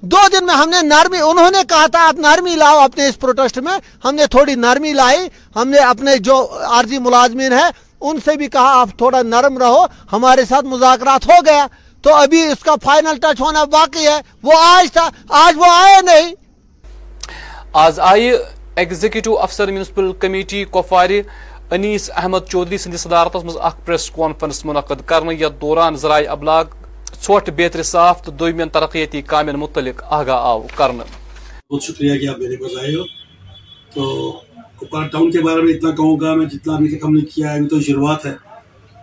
دو 0.02 0.18
دن 0.32 0.46
میں 0.46 0.54
ہم 0.54 0.68
نے 0.68 0.82
نرمی، 0.82 1.20
انہوں 1.20 1.50
نے 1.50 1.58
کہا 1.68 1.86
تھا، 1.86 2.06
آپ 2.08 2.18
نرمی 2.18 2.54
لاؤ 2.56 2.78
اپنے 2.78 3.06
اس 3.08 3.18
پروٹیسٹ 3.20 3.58
میں۔ 3.58 3.78
ہم 4.04 4.14
نے 4.14 4.26
تھوڑی 4.26 4.54
نرمی 4.54 4.92
لائی، 4.92 5.28
ہم 5.56 5.68
نے 5.68 5.78
اپنے 5.78 6.16
جو 6.18 6.36
عارضی 6.64 6.98
ملازمین 6.98 7.52
ہیں، 7.52 7.70
ان 8.00 8.18
سے 8.24 8.36
بھی 8.36 8.46
کہا، 8.46 8.80
آپ 8.80 8.88
تھوڑا 8.98 9.22
نرم 9.22 9.58
رہو، 9.58 9.84
ہمارے 10.12 10.44
ساتھ 10.44 10.64
مذاکرات 10.64 11.26
ہو 11.26 11.44
گیا۔ 11.46 11.66
تو 12.06 12.14
ابھی 12.14 12.42
اس 12.42 12.62
کا 12.64 12.74
فائنل 12.82 13.18
ٹچ 13.22 13.40
ہونا 13.40 13.64
باقی 13.64 14.06
ہے۔ 14.06 14.20
وہ 14.42 14.52
آج 14.58 14.92
تھا 14.92 15.08
آج 15.28 15.54
وہ 15.56 15.64
آئے 15.70 16.02
نہیں۔ 16.02 16.34
آج 17.72 18.00
آئی 18.00 18.30
ایگزیکٹو 18.76 19.38
افسر 19.38 19.70
میونسپل 19.70 20.12
کمیٹی 20.12 20.64
کپوارِ 20.64 21.20
انیس 21.70 22.10
احمد 22.16 22.38
چودری 22.48 22.78
سندی 22.78 22.96
صدارت 22.96 23.36
مز 23.36 23.56
اخ 23.60 23.76
پریس 23.84 24.10
کانفرنس 24.10 24.64
منعقد 24.64 25.06
کرنے 25.06 25.34
یا 25.34 25.48
دوران 25.60 25.96
ذرائع 25.96 26.30
ابلاغ 26.32 26.64
ژھوٹ 27.22 27.50
بہتر 27.56 27.82
صاف 27.82 28.22
تو 28.22 28.32
دومین 28.32 28.68
ترقیتی 28.68 29.22
کامین 29.22 29.56
متعلق 29.56 30.02
آگاہ 30.04 30.36
آو 30.36 30.62
کرنے 30.74 31.04
بہت 31.70 31.82
شکریہ 31.82 32.18
کہ 32.18 32.28
آپ 32.28 32.38
میرے 32.38 32.56
پاس 32.56 32.72
آئے 32.82 32.94
ہو۔ 32.94 33.04
تو 33.94 34.32
کپوار 34.80 35.08
ٹاؤن 35.08 35.30
کے 35.30 35.40
بارے 35.40 35.62
میں 35.62 35.72
اتنا 35.72 35.90
کہوں 35.90 36.20
گا 36.20 36.34
میں 36.34 36.46
جتنا 36.46 36.76
ہم 36.76 37.14
نے 37.14 37.20
کیا 37.20 37.52
ہے 37.52 37.68
تو 37.68 37.80
شروعات 37.80 38.26
ہے۔ 38.26 38.32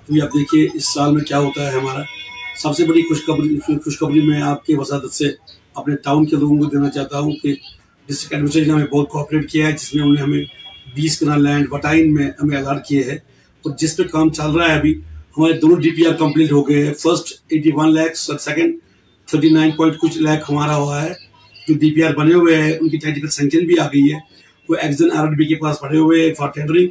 تو 0.05 0.23
آپ 0.23 0.33
دیکھیے 0.33 0.67
اس 0.73 0.93
سال 0.93 1.11
میں 1.11 1.23
کیا 1.23 1.39
ہوتا 1.39 1.71
ہے 1.71 1.79
ہمارا۔ 1.79 2.01
سب 2.57 2.75
سے 2.75 2.85
بڑی 2.85 3.01
خوشخبری 3.01 3.59
خوشخبری 3.59 4.21
میں 4.21 4.41
آپ 4.41 4.65
کی 4.65 4.75
وسادت 4.75 5.13
سے 5.13 5.25
اپنے 5.73 5.95
ٹاؤن 5.95 6.25
کے 6.25 6.35
لوگوں 6.35 6.57
کو 6.57 6.65
دینا 6.65 6.89
چاہتا 6.89 7.19
ہوں 7.19 7.31
کہ 7.31 7.55
ڈسٹرکٹ 8.07 8.33
ایڈمنسٹریشن 8.33 8.67
نے 8.67 8.73
ہمیں 8.73 8.85
بہت 8.85 9.09
کوآپریٹ 9.09 9.51
کیا 9.51 9.67
ہے، 9.67 9.71
جس 9.71 9.95
میں 9.95 10.03
انہوں 10.03 10.15
نے 10.15 10.21
ہمیں 10.21 10.43
بیس 10.95 11.19
کنال 11.19 11.43
لینڈ 11.43 11.65
وٹائن 11.71 12.13
میں 12.13 12.27
ہمیں 12.43 12.57
الاٹ 12.57 12.87
کیے 12.87 13.03
ہیں۔ 13.03 13.17
اور 13.61 13.71
جس 13.77 13.97
پہ 13.97 14.03
کام 14.03 14.29
چل 14.29 14.51
رہا 14.51 14.73
ہے 14.73 14.77
ابھی، 14.79 15.01
ہمارے 15.37 15.53
دونوں 15.53 15.77
ڈی 15.77 15.91
پی 15.91 16.05
آر 16.05 16.13
کمپلیٹ 16.13 16.51
ہو 16.51 16.69
گئے 16.69 16.87
ہیں۔ 16.87 16.93
فرسٹ 16.93 17.33
ایٹی 17.49 17.69
ون 17.73 17.93
لیکس 17.93 18.29
اور 18.29 18.39
سیکنڈ 18.39 18.75
تھرٹی 19.25 19.49
نائن 19.49 19.71
پوائنٹ 19.71 19.97
کچھ 19.97 20.17
لیک 20.17 20.41
ہمارا 20.49 20.75
ہوا 20.75 21.03
ہے۔ 21.03 21.13
جو 21.67 21.73
ڈی 21.73 21.95
پی 21.95 22.03
آر 22.03 22.13
بنے 22.13 22.33
ہوئے 22.33 22.61
ہیں، 22.61 22.73
ان 22.81 22.89
کی 22.89 22.97
ٹیکنیکل 22.97 23.27
سینکشن 23.27 23.65
بھی 23.65 23.79
آ 23.79 23.87
گئی 23.87 24.13
ہے۔ 24.13 24.19
وہ 24.69 24.75
ایکزن 24.81 25.11
آر 25.11 25.27
ایڈ 25.27 25.37
بی 25.37 25.45
کے 25.45 25.55
پاس 25.55 25.79
پڑے 25.79 25.97
ہوئے 25.97 26.27
ہیں 26.27 26.33
for 26.33 26.47
tendering 26.47 26.87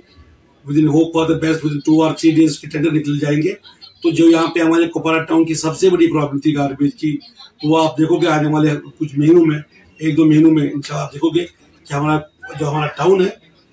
with 0.64 0.78
an 0.78 0.88
hope 0.88 1.14
for 1.14 1.26
the 1.26 1.38
best 1.38 1.64
within 1.72 1.78
two 1.78 2.02
or 2.02 2.12
three 2.12 2.30
days 2.30 2.58
کے 2.58 2.66
ٹینڈر 2.66 2.92
نکل 2.92 3.18
جائیں 3.18 3.42
گے۔ 3.42 3.54
تو 4.02 4.10
جو 4.10 4.28
یہاں 4.30 4.46
پہ 4.54 4.60
ہمارے 4.60 4.86
کپوارا 4.88 5.22
ٹاؤن 5.24 5.44
کی 5.44 5.54
سب 5.54 5.76
سے 5.78 5.90
بڑی 5.90 6.06
پرابلم 6.12 6.38
تھی 6.38 6.54
گاربیج 6.56 6.94
کی، 6.94 7.16
تو 7.60 7.68
وہ 7.68 7.84
آپ 7.84 7.98
دیکھو 7.98 8.16
گے 8.22 8.26
آنے 8.28 8.48
والے 8.52 8.70
کچھ 8.98 9.18
مہینوں 9.18 9.44
میں، 9.46 9.58
ایک 10.00 10.16
دو 10.16 10.24
مہینوں 10.24 10.50
میں 10.50 10.68
انشاءاللہ 10.70 11.04
آپ 11.04 11.12
دیکھو 11.14 11.30
گے 11.30 11.44
کہ 11.86 11.94
ہمارا 11.94 12.18
جو 12.60 12.68
ہمارا 12.70 12.86
ٹاؤن 12.96 13.20
ہے، 13.20 13.28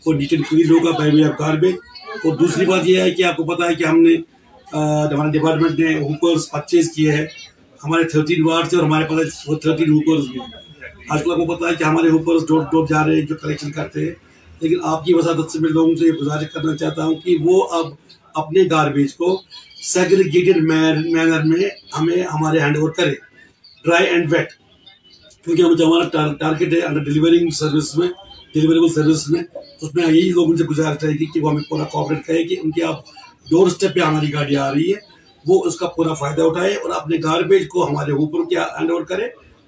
وہ 0.05 0.13
نیٹ 0.13 0.33
اینڈ 0.33 0.71
ہوگا 0.71 0.91
بائی 0.97 1.11
وے 1.15 1.23
آف 1.23 1.39
گاربیج 1.39 1.75
اور 2.23 2.35
دوسری 2.37 2.65
بات 2.65 2.87
یہ 2.87 3.01
ہے 3.01 3.11
کہ 3.11 3.23
آپ 3.23 3.37
کو 3.37 3.43
پتا 3.45 3.69
ہے 3.69 3.75
کہ 3.75 3.83
ہم 3.83 3.99
نے 4.01 4.15
ہمارے 5.13 5.37
ڈپارٹمنٹ 5.37 5.79
نے 5.79 5.93
ہوکرز 5.99 6.49
پرچیز 6.51 6.91
کیے 6.95 7.11
ہیں۔ 7.11 7.25
ہمارے 7.81 8.03
تھرٹین 8.03 8.41
وارڈ 8.45 8.69
سے 8.69 8.75
اور 8.75 8.85
ہمارے 8.85 9.05
پاس 9.05 9.61
تھرٹین 9.61 9.89
ہوکرز 9.89 10.27
بھی 10.27 10.39
آج 11.09 11.23
کل 11.23 11.31
آپ 11.31 11.37
کو 11.37 11.45
پتا 11.55 11.69
ہے 11.69 11.75
کہ 11.75 11.83
ہمارے 11.83 12.09
ہوکرز 12.09 12.47
ڈور 12.47 12.63
ڈور 12.71 12.87
جا 12.87 13.05
رہے 13.05 13.15
ہیں 13.15 13.21
جو 13.21 13.35
کلیکشن 13.35 13.71
کرتے 13.71 14.05
ہیں۔ 14.05 14.13
لیکن 14.61 14.79
آپ 14.83 15.05
کی 15.05 15.13
وسادت 15.13 15.51
سے 15.51 15.59
میں 15.59 15.69
لوگوں 15.69 15.95
سے 15.95 16.05
یہ 16.05 16.11
گزارش 16.11 16.51
کرنا 16.53 16.75
چاہتا 16.77 17.05
ہوں 17.05 17.13
کہ 17.15 17.37
وہ 17.41 17.61
اب 17.71 17.85
اپنے 18.35 18.63
گاربیج 18.71 19.13
کو 19.15 19.29
سیگریگیٹڈ 19.83 20.57
مینر 20.63 21.43
میں 21.45 21.69
ہمیں 21.99 22.23
ہمارے 22.23 22.59
ہینڈ 22.59 22.77
اوور 22.77 22.89
کرے 22.89 23.13
ڈرائی 23.83 24.07
اینڈ 24.07 24.33
ویٹ۔ 24.33 24.49
کیونکہ 25.43 25.61
ہم 25.61 25.75
جو 25.75 25.85
ہمارا 25.85 26.33
ٹارگیٹ 26.39 26.73
ہے 26.73 26.79
انڈر 26.79 27.03
ڈیلیورنگ 27.03 27.49
سروس 27.49 27.95
میں 27.97 28.07
ڈیلیوریبل 28.53 28.89
سروس 28.93 29.27
میں۔ 29.29 29.41
اس 29.81 29.93
میں 29.95 30.03
یہی 30.07 30.29
لوگوں 30.29 30.55
سے 30.55 30.63
گزارش 30.63 31.03
رہے 31.03 31.11
گی 31.11 31.25
کہ 31.25 31.39
وہ 31.39 31.51
ہمیں 31.51 31.63
پورا 31.69 31.83
کوپریٹ 31.83 32.25
کرے 32.25 32.43
کہ 32.43 32.55
ان 32.63 32.71
کے 32.71 32.83
آپ 32.83 33.05
ڈور 33.51 33.67
اسٹیپ 33.67 33.93
پہ 33.95 33.99
ہماری 33.99 34.33
گاڑی 34.33 34.55
آ 34.55 34.71
رہی 34.73 34.91
ہے۔ 34.91 34.97
وہ 35.45 35.63
اس 35.65 35.75
کا 35.75 35.87
پورا 35.87 36.13
فائدہ 36.13 36.41
اٹھائے 36.41 36.73
اور 36.73 36.89
اپنے 36.95 37.17
گاربیج 37.23 37.67
کو 37.67 37.87
ہمارے 37.89 38.11
اوپر 38.11 38.49
کیا 38.49 38.63
ہینڈ 38.79 38.91
اوور 38.91 39.03
کرے 39.03 39.25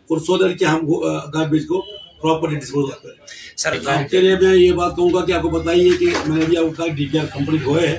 اور 0.10 0.20
سو 0.20 0.38
دیر 0.38 0.56
کہ 0.58 0.66
ہم 0.66 0.86
گاربیج 1.34 1.68
کو 1.68 1.82
پراپرلی 2.22 2.60
ڈسپوز 2.60 2.90
کریں۔ 3.04 3.16
سر 3.58 3.78
آپ 3.86 4.10
کے 4.12 4.22
لیے 4.22 4.36
میں 4.42 4.56
یہ 4.56 4.72
بات 4.72 4.96
کہوں 4.96 5.14
گا 5.14 5.26
کہ 5.26 5.32
آپ 5.32 5.42
کو 5.42 5.50
بتائیے 5.50 5.90
کہ 6.00 6.06
میں 6.28 6.38
نے 6.38 6.46
بھی 6.46 6.58
آپ 6.58 6.78
کا 6.78 6.88
ڈی 6.88 7.06
پی 7.12 7.20
آر 7.20 7.26
کمپلیٹ 7.34 7.66
ہوئے 7.66 7.88
ہے 7.88 7.98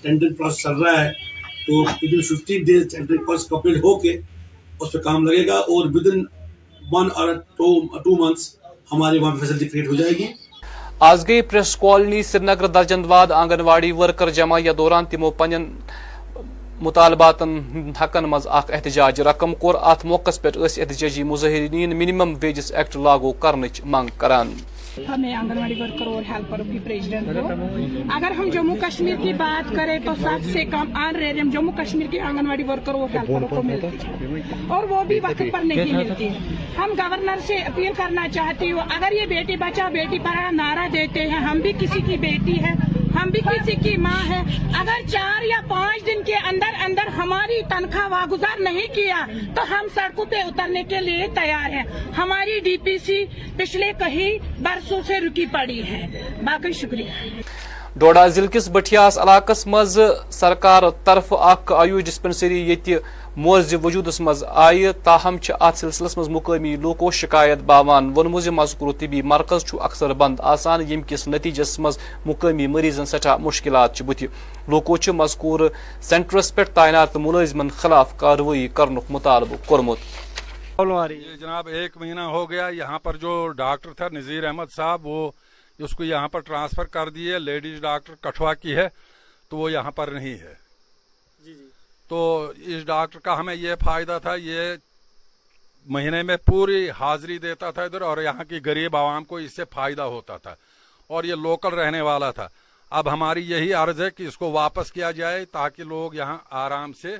ٹینڈر 0.00 0.32
پروسیس 0.38 0.62
چل 0.62 0.82
رہا 0.82 1.04
ہے۔ 1.04 1.29
تو 1.66 1.80
within 1.80 2.20
fifteen 2.22 2.62
days 2.64 2.90
tender 2.90 3.12
request 3.12 3.48
complete 3.50 3.78
ہو 3.84 3.94
کے 4.00 4.12
اس 4.80 4.92
پہ 4.92 4.98
کام 4.98 5.26
لگے 5.26 5.46
گا 5.46 5.58
اور 5.72 5.86
within 6.12 6.24
one 6.82 7.08
or 7.14 7.34
two 7.56 8.14
months 8.20 8.54
ہماری 8.92 9.18
وہاں 9.18 9.36
فیسلٹی 9.40 9.68
کریٹ 9.68 9.88
ہو 9.88 9.94
جائے 9.94 10.12
گی۔ 10.18 10.26
آز 11.08 11.26
گئی 11.28 11.42
پریس 11.50 11.76
کالونی 11.76 12.22
سری 12.22 12.44
نگر 12.44 12.66
درجن 12.66 13.04
واد 13.08 13.30
آنگن 13.32 13.60
واڑی 13.68 13.90
ورکر 13.98 14.30
جمع 14.38 14.58
یا 14.62 14.72
دوران 14.78 15.04
تمو 15.10 15.30
پنن 15.38 15.64
مطالبات 16.82 17.42
حقن 18.00 18.24
مز 18.24 18.46
اخ 18.58 18.70
احتجاج۔ 18.74 19.20
رقم 19.20 19.54
کور 19.62 19.74
ات 19.90 20.04
موقع 20.04 20.30
پہ 20.42 20.48
احتجاجی 20.58 21.22
مظاہرین 21.32 21.96
منیمم 21.98 22.34
ویجز 22.42 22.72
ایکٹ 22.72 22.96
لاگو 23.06 23.32
کرنچ 23.42 23.80
مانگ 23.84 24.08
کران 24.18 24.52
ہمیں 24.98 25.34
آنگن 25.34 25.58
واڑی 25.58 25.82
ورکر 25.82 26.06
اور 26.06 26.22
ہیلپروں 26.28 26.72
کی 26.72 26.78
پریزیڈنٹ 26.84 27.26
کو۔ 27.42 27.48
اگر 28.14 28.30
ہم 28.30 28.48
جموں 28.52 28.76
کشمیر 28.76 29.16
کی 29.22 29.32
بات 29.32 29.74
کریں 29.74 29.98
تو 30.04 30.14
سب 30.22 30.38
سے 30.42 30.64
کم 30.64 30.84
آن 30.94 31.16
ریریم 31.16 31.50
جموں 31.50 31.72
کشمیر 31.72 32.06
کے 32.10 32.20
آنگن 32.20 32.46
واڑی 32.46 32.62
ورکر 32.62 32.94
اور 32.94 33.08
ہیلپروں 33.14 33.48
کو 33.48 33.62
ملتی 33.62 33.86
ہے۔ 33.86 34.40
اور 34.66 34.84
وہ 34.84 35.04
بھی 35.04 35.20
وقت 35.20 35.42
پر 35.52 35.58
نہیں 35.64 35.92
ملتی۔ 35.92 36.28
ہے 36.28 36.38
ہم 36.78 36.90
گورنر 36.98 37.34
سے 37.42 37.54
اپیل 37.54 37.92
کرنا 37.96 38.28
چاہتی 38.28 38.72
ہوں۔ 38.72 38.80
اگر 38.80 39.12
یہ 39.12 39.26
بیٹی 39.26 39.56
بچا 39.56 39.88
بیٹی 39.88 40.18
پڑھا 40.18 40.50
نعرہ 40.50 40.88
دیتے 40.92 41.20
ہیں، 41.20 41.38
ہم 41.38 41.58
بھی 41.58 41.72
کسی 41.78 42.00
کی 42.06 42.16
بیٹی 42.16 42.64
ہے 42.64 42.99
ہم 43.14 43.28
بھی 43.28 43.40
کسی 43.40 43.72
کی 43.72 43.96
ماں 43.96 44.28
ہے 44.28 44.42
اگر 44.78 45.08
چار 45.08 45.42
یا 45.42 45.60
پانچ 45.68 46.06
دن 46.06 46.22
کے 46.26 46.34
اندر 46.34 46.82
اندر 46.84 47.06
ہماری 47.06 47.62
تنخواہ 47.62 48.08
واگزار 48.08 48.60
نہیں 48.60 48.94
کیا، 48.94 49.26
تو 49.54 49.62
ہم 49.70 49.86
سڑکوں 49.94 50.24
پہ 50.24 50.36
اترنے 50.36 50.82
کے 50.82 51.00
لیے 51.00 51.26
تیار 51.34 51.70
ہیں۔ 51.70 51.82
ہماری 52.18 52.60
ڈی 52.60 52.76
پی 52.76 52.98
سی 52.98 53.24
پچھلے 53.56 53.92
کہیں 53.98 54.62
برسوں 54.62 55.00
سے 55.06 55.20
رکی 55.20 55.46
پڑی 55.46 55.82
ہے۔ 55.82 56.06
باقی 56.42 56.72
شکریہ۔ 56.72 57.40
ڈوڈا 57.98 58.26
ضلع 58.28 58.46
کس 58.52 58.68
بٹھیاس 58.72 59.16
علاقس 59.18 59.66
مز 59.66 59.98
سرکار 60.30 60.82
طرف 61.04 61.32
اخ 61.32 61.72
آیوش 61.76 62.04
ڈسپنسری 62.04 62.60
یت 62.70 62.88
موز 63.36 63.74
وجودس 63.82 64.20
مز 64.20 64.44
آئی 64.64 64.86
تاہم 65.04 65.36
ات 65.48 65.78
سلسلس 65.78 66.16
مز 66.18 66.28
مقامی 66.28 66.74
لوکو 66.82 67.10
شکایت 67.20 67.62
باوان۔ 67.66 68.12
ونمز 68.16 68.48
مذکور 68.48 68.92
طبی 68.98 69.22
مرکز 69.32 69.64
چھ 69.64 69.82
اکثر 69.84 70.12
بند 70.22 70.40
آسان 70.52 70.80
یم 70.92 71.02
کس 71.08 71.26
نتیجس 71.28 71.78
مز 71.78 71.98
مقامی 72.26 72.66
مریضن 72.66 73.06
سٹھا 73.06 73.36
مشکلات 73.36 74.02
بت 74.06 74.24
لوکو 74.68 74.96
چھ 74.96 75.10
مذکور 75.14 75.68
سینٹرس 76.02 76.54
پہ 76.54 76.64
تعینات 76.74 77.16
ملازمن 77.16 77.68
خلاف 77.78 78.16
کاروٲیی 78.16 78.66
کرنک 78.74 79.10
مطالبہ 79.10 79.56
کورمت۔ 79.66 79.98
جناب 80.78 81.66
ایک 81.66 81.96
مہینہ 81.96 82.20
ہو 82.20 82.50
گیا 82.50 82.68
یہاں 82.72 82.98
پر 82.98 83.16
جو 83.16 83.48
ڈاکٹر 83.56 83.92
تھا 83.96 84.08
نذیر 84.12 84.44
احمد 84.46 84.76
صاحب 84.76 85.06
وہ 85.06 85.30
اس 85.82 85.90
کو 85.90 86.04
یہاں 86.04 86.28
پر 86.28 86.40
ٹرانسفر 86.40 86.84
کر 86.84 87.08
دیے 87.08 87.38
لیڈیز 87.38 87.80
ڈاکٹر 87.80 88.14
کٹھوا 88.20 88.54
کی 88.54 88.76
ہے 88.76 88.88
تو 89.48 89.56
وہ 89.56 89.72
یہاں 89.72 89.90
پر 89.90 90.08
نہیں 90.08 90.38
ہے۔ 90.38 90.54
جی 91.44 91.54
جی۔ 91.54 91.68
تو 92.08 92.52
اس 92.56 92.86
ڈاکٹر 92.86 93.18
کا 93.18 93.38
ہمیں 93.38 93.54
یہ 93.54 93.74
فائدہ 93.84 94.18
تھا 94.22 94.34
یہ 94.34 94.60
مہینے 95.86 96.22
میں 96.22 96.36
پوری 96.36 96.90
حاضری 96.90 97.38
دیتا 97.38 97.70
تھا 97.70 97.82
ادھر 97.82 98.00
اور 98.00 98.18
یہاں 98.18 98.44
کی 98.44 98.58
غریب 98.64 98.96
عوام 98.96 99.24
کو 99.24 99.36
اس 99.36 99.56
سے 99.56 99.64
فائدہ 99.64 100.02
ہوتا 100.02 100.36
تھا۔ 100.36 100.54
اور 101.06 101.24
یہ 101.24 101.34
لوکل 101.34 101.68
رہنے 101.68 102.00
والا 102.00 102.30
تھا۔ 102.30 102.48
اب 102.90 103.12
ہماری 103.12 103.50
یہی 103.50 103.72
عرض 103.72 104.00
ہے 104.00 104.10
کہ 104.10 104.22
اس 104.22 104.36
کو 104.36 104.50
واپس 104.50 104.92
کیا 104.92 105.10
جائے 105.10 105.44
تاکہ 105.44 105.84
لوگ 105.84 106.14
یہاں 106.14 106.38
آرام 106.50 106.92
سے 106.92 107.16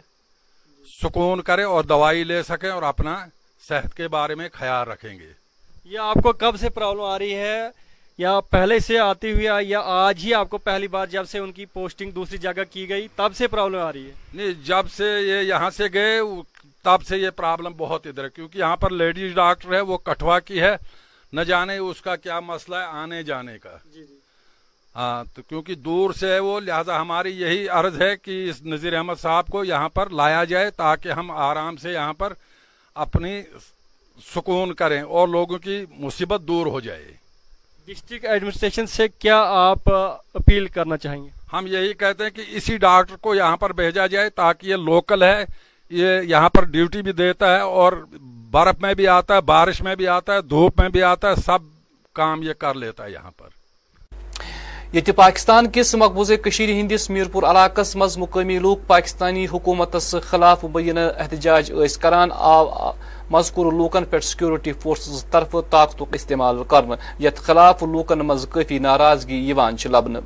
سکون 1.03 1.43
کریں 1.43 1.65
اور 1.65 1.85
دوائی 1.85 2.25
لے 2.25 2.43
سکیں 2.43 2.71
اور 2.71 2.83
اپنا 2.83 3.27
صحت 3.69 3.95
کے 3.95 4.09
بارے 4.09 4.35
میں 4.35 4.49
خیال 4.53 4.89
رکھیں 4.89 5.19
گے۔ 5.19 5.33
یہ 5.85 5.99
آپ 5.99 6.17
کو 6.23 6.33
کب 6.33 6.55
سے 6.61 6.69
پرابلم 6.69 7.03
آ 7.03 7.19
رہی 7.19 7.35
ہے؟ 7.35 7.69
یا 8.21 8.41
پہلے 8.41 8.79
سے 8.79 8.99
آتی 8.99 9.33
ہوئی 9.33 9.69
یا 9.69 9.81
آج 9.81 10.25
ہی 10.25 10.35
آپ 10.35 10.51
کو 10.51 10.59
پہلی 10.59 10.89
بار 10.89 11.07
جب 11.07 11.29
سے 11.29 11.39
ان 11.39 11.53
کی 11.53 11.65
پوسٹنگ 11.67 12.11
دوسری 12.11 12.39
جگہ 12.39 12.65
کی 12.71 12.89
گئی 12.89 13.07
تب 13.17 13.33
سے 13.35 13.47
پرابلم 13.47 13.81
آ 13.81 13.93
رہی 13.93 14.07
ہے۔ 14.07 14.13
نہیں 14.35 14.53
جب 14.65 14.91
سے 14.97 15.05
یہ 15.05 15.41
یہاں 15.43 15.71
سے 15.71 15.85
گئے 15.93 16.19
تب 16.85 17.03
سے 17.09 17.19
یہ 17.19 17.31
پرابلم 17.31 17.73
بہت 17.77 18.07
ادھر 18.07 18.25
ہے 18.25 18.29
کیونکہ 18.29 18.59
یہاں 18.59 18.77
پر 18.77 18.91
لیڈیز 18.91 19.35
ڈاکٹر 19.35 19.73
ہے 19.73 19.81
وہ 19.81 19.97
کٹھوا 19.99 20.39
کی 20.39 20.61
ہے 20.61 20.77
نہ 21.33 21.41
جانے 21.41 21.77
اس 21.77 22.01
کا 22.01 22.17
کیا 22.17 22.41
مسئلہ 22.41 22.77
ہے 22.77 22.83
آنے 22.83 23.23
جانے 23.23 23.59
کا۔ 23.59 23.77
جی، 23.95 24.05
جی۔ 24.05 24.19
ہاں 24.97 25.25
تو 25.37 25.43
کیونکہ 25.49 25.75
دور 25.75 26.13
سے 26.13 26.33
ہے 26.33 26.39
وہ 26.39 26.61
لہٰذا 26.61 27.01
ہماری 27.01 27.31
یہی 27.41 27.69
عرض 27.69 28.01
ہے 28.03 28.17
کہ 28.17 28.51
اس 28.51 28.63
نذیر 28.63 28.95
احمد 28.95 29.21
صاحب 29.21 29.47
کو 29.47 29.65
یہاں 29.65 29.89
پر 29.89 30.11
لایا 30.11 30.45
جائے 30.45 30.71
تاکہ 30.71 31.09
ہم 31.09 31.31
آرام 31.31 31.77
سے 31.77 31.93
یہاں 31.93 32.13
پر 32.13 32.33
اپنی 32.95 33.43
سکون 34.35 34.75
کریں 34.75 35.01
اور 35.03 35.29
لوگوں 35.29 35.59
کی 35.59 35.85
مصیبت 35.99 36.41
دور 36.41 36.67
ہو 36.67 36.81
جائے۔ 36.81 37.13
ڈسٹرکٹ 37.91 38.25
ایڈمنسٹریشن 38.25 38.87
سے 38.87 39.07
کیا 39.19 39.37
آپ 39.53 39.89
اپیل 39.89 40.67
کرنا 40.67 40.97
چاہیں 40.97 41.23
گے؟ 41.25 41.29
ہم 41.53 41.67
یہی 41.67 41.93
کہتے 41.93 42.25
ہیں 42.25 42.31
کہ 42.31 42.43
اسی 42.49 42.77
ڈاکٹر 42.77 43.17
کو 43.17 43.35
یہاں 43.35 43.57
پر 43.57 43.73
بھیجا 43.73 44.07
جائے 44.07 44.31
تاکہ 44.31 44.67
یہ 44.67 44.77
لوکل 44.77 45.23
ہے 45.23 45.45
یہ 45.91 46.21
یہاں 46.23 46.49
پر 46.49 46.65
ڈیوٹی 46.65 47.03
بھی 47.03 47.13
دیتا 47.13 47.55
ہے 47.55 47.61
اور 47.79 47.93
برف 48.51 48.81
میں 48.81 48.95
بھی 48.95 49.07
آتا 49.09 49.35
ہے 49.35 49.41
بارش 49.41 49.81
میں 49.83 49.95
بھی 49.97 50.09
آتا 50.09 50.35
ہے 50.35 50.43
دھوپ 50.43 50.81
میں 50.81 50.89
بھی 50.89 51.03
آتا 51.03 51.31
ہے 51.31 51.35
سب 51.47 51.59
کام 52.17 52.43
یہ 52.43 52.53
کر 52.59 52.75
لیتا 52.75 53.05
ہے 53.05 53.11
یہاں 53.11 53.31
پر۔ 53.39 53.49
یہ 54.93 55.13
پاکستان 55.17 55.71
کس 55.73 55.95
مقبوض 55.95 56.31
کشیر 56.45 56.69
ہندس 56.69 57.11
میرپور 57.11 57.43
علاقہ 57.43 57.83
مز 57.95 58.17
مقامی 58.19 58.59
لوگ 58.59 58.77
پاکستانی 58.87 59.47
حکومت 59.53 59.97
خلاف 60.23 60.65
مبینہ 60.65 61.01
احتجاج 61.19 61.73
کران۔ 62.03 62.29
آو 62.33 62.93
مذکور 63.31 63.73
لوکن 63.73 64.05
پہ 64.11 64.19
سکیورٹی 64.19 64.73
فورسز 64.73 65.25
طرف 65.31 65.55
طاقت 65.71 66.03
استعمال 66.13 66.63
کرنے 66.69 66.97
یت 67.25 67.37
خلاف 67.47 67.83
لوکن 67.83 68.19
مز 68.27 68.47
کافی 68.51 68.79
ناراضگی 68.79 69.39
یوان 69.49 69.77
لبن 69.91 70.17
ہے۔ 70.17 70.23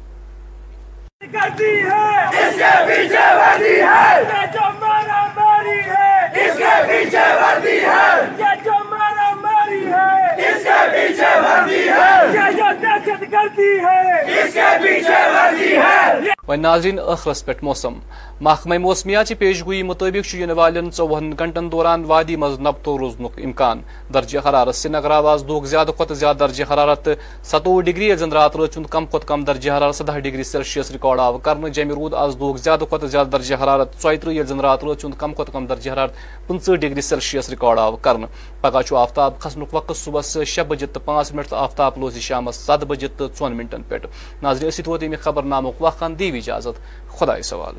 و 16.49 16.55
ناظرین 16.55 16.99
اخرس 16.99 17.45
پیٹ 17.45 17.63
موسم۔ 17.65 17.95
محکمہ 18.41 18.79
موسمیات 18.79 19.27
چہِ 19.29 19.39
پیش 19.39 19.65
گوئی 19.67 19.83
مطابق 19.83 20.27
چھ 20.29 20.37
یِنہٕ 20.37 20.57
والٮ۪ن 20.57 20.91
ژۄوُہن 20.97 21.33
گھنٹن 21.39 21.71
دوران 21.73 22.05
وادی 22.05 22.37
منٛز 22.37 22.59
نبتو 22.61 22.99
روزنُک 22.99 23.39
امکان۔ 23.45 23.81
درجہ 24.15 24.39
حرارت 24.49 24.75
سرینگر 24.75 25.11
آواز 25.11 25.45
دۄہُک 25.49 25.65
زیادہ 25.67 25.91
کھت 25.97 26.13
زیادہ 26.17 26.37
درجہ 26.41 26.65
حرارت 26.71 27.09
سَتووُہ 27.51 27.83
ڈگری 27.83 28.05
ییٚلہِ 28.05 28.19
زن 28.21 28.33
رات 28.33 28.57
رٲژ 28.57 28.79
کم 28.91 29.07
کھت 29.07 29.27
کم 29.29 29.45
درجہ 29.45 29.71
حرارت 29.77 29.95
سداہ 29.95 30.19
ڈگری 30.19 30.43
سیلسیس 30.43 30.91
ریکارڈ 30.91 31.21
آو 31.21 31.39
کر 31.39 31.69
جیٚمہِ 31.69 31.95
رود 31.95 32.15
آز 32.15 32.37
دۄہُک 32.41 32.57
زیادہ 32.65 32.85
کھت 32.91 33.05
زیادہ 33.11 33.29
درجہ 33.33 33.55
حرارت 33.63 34.03
ژۄیہِ 34.03 34.21
تٕرٛہ 34.21 34.37
رات 34.39 34.49
زن 34.49 34.61
راتھ 34.61 34.85
کم 35.19 35.35
کھت 35.35 35.53
کم 35.53 35.67
درجہ 35.67 35.91
حرارت 35.93 36.13
پٕنٛژٕ 36.47 36.77
ڈگری 36.81 37.01
سیلسیس 37.01 37.49
ریکارڈ 37.51 37.79
آو 37.79 37.97
کر 37.97 38.17
پگہ 38.65 38.95
آفتاب 38.97 39.39
کھسنک 39.41 39.75
وقت 39.75 39.97
صبح 39.97 40.21
شے 40.47 40.63
بجے 40.69 40.87
تو 40.93 41.01
پانچ 41.05 41.33
منٹ 41.33 41.49
تو 41.49 41.57
آفتاب 41.57 41.99
لوزی 42.01 42.21
شام 42.21 42.51
ست 42.51 42.85
بجے 42.89 43.09
تو 43.17 43.29
ژون 43.39 43.57
منٹن 43.57 43.83
پہ 43.89 43.99
ناظرین 44.43 44.69
اسی 44.69 44.83
ووت 44.87 45.03
امہ 45.03 45.17
خبر 45.23 45.43
نامک 45.53 45.83
وقت 45.83 46.19
دیو 46.19 46.35
اجازت 46.35 46.77
خدا 47.19 47.43
سوال۔ 47.43 47.75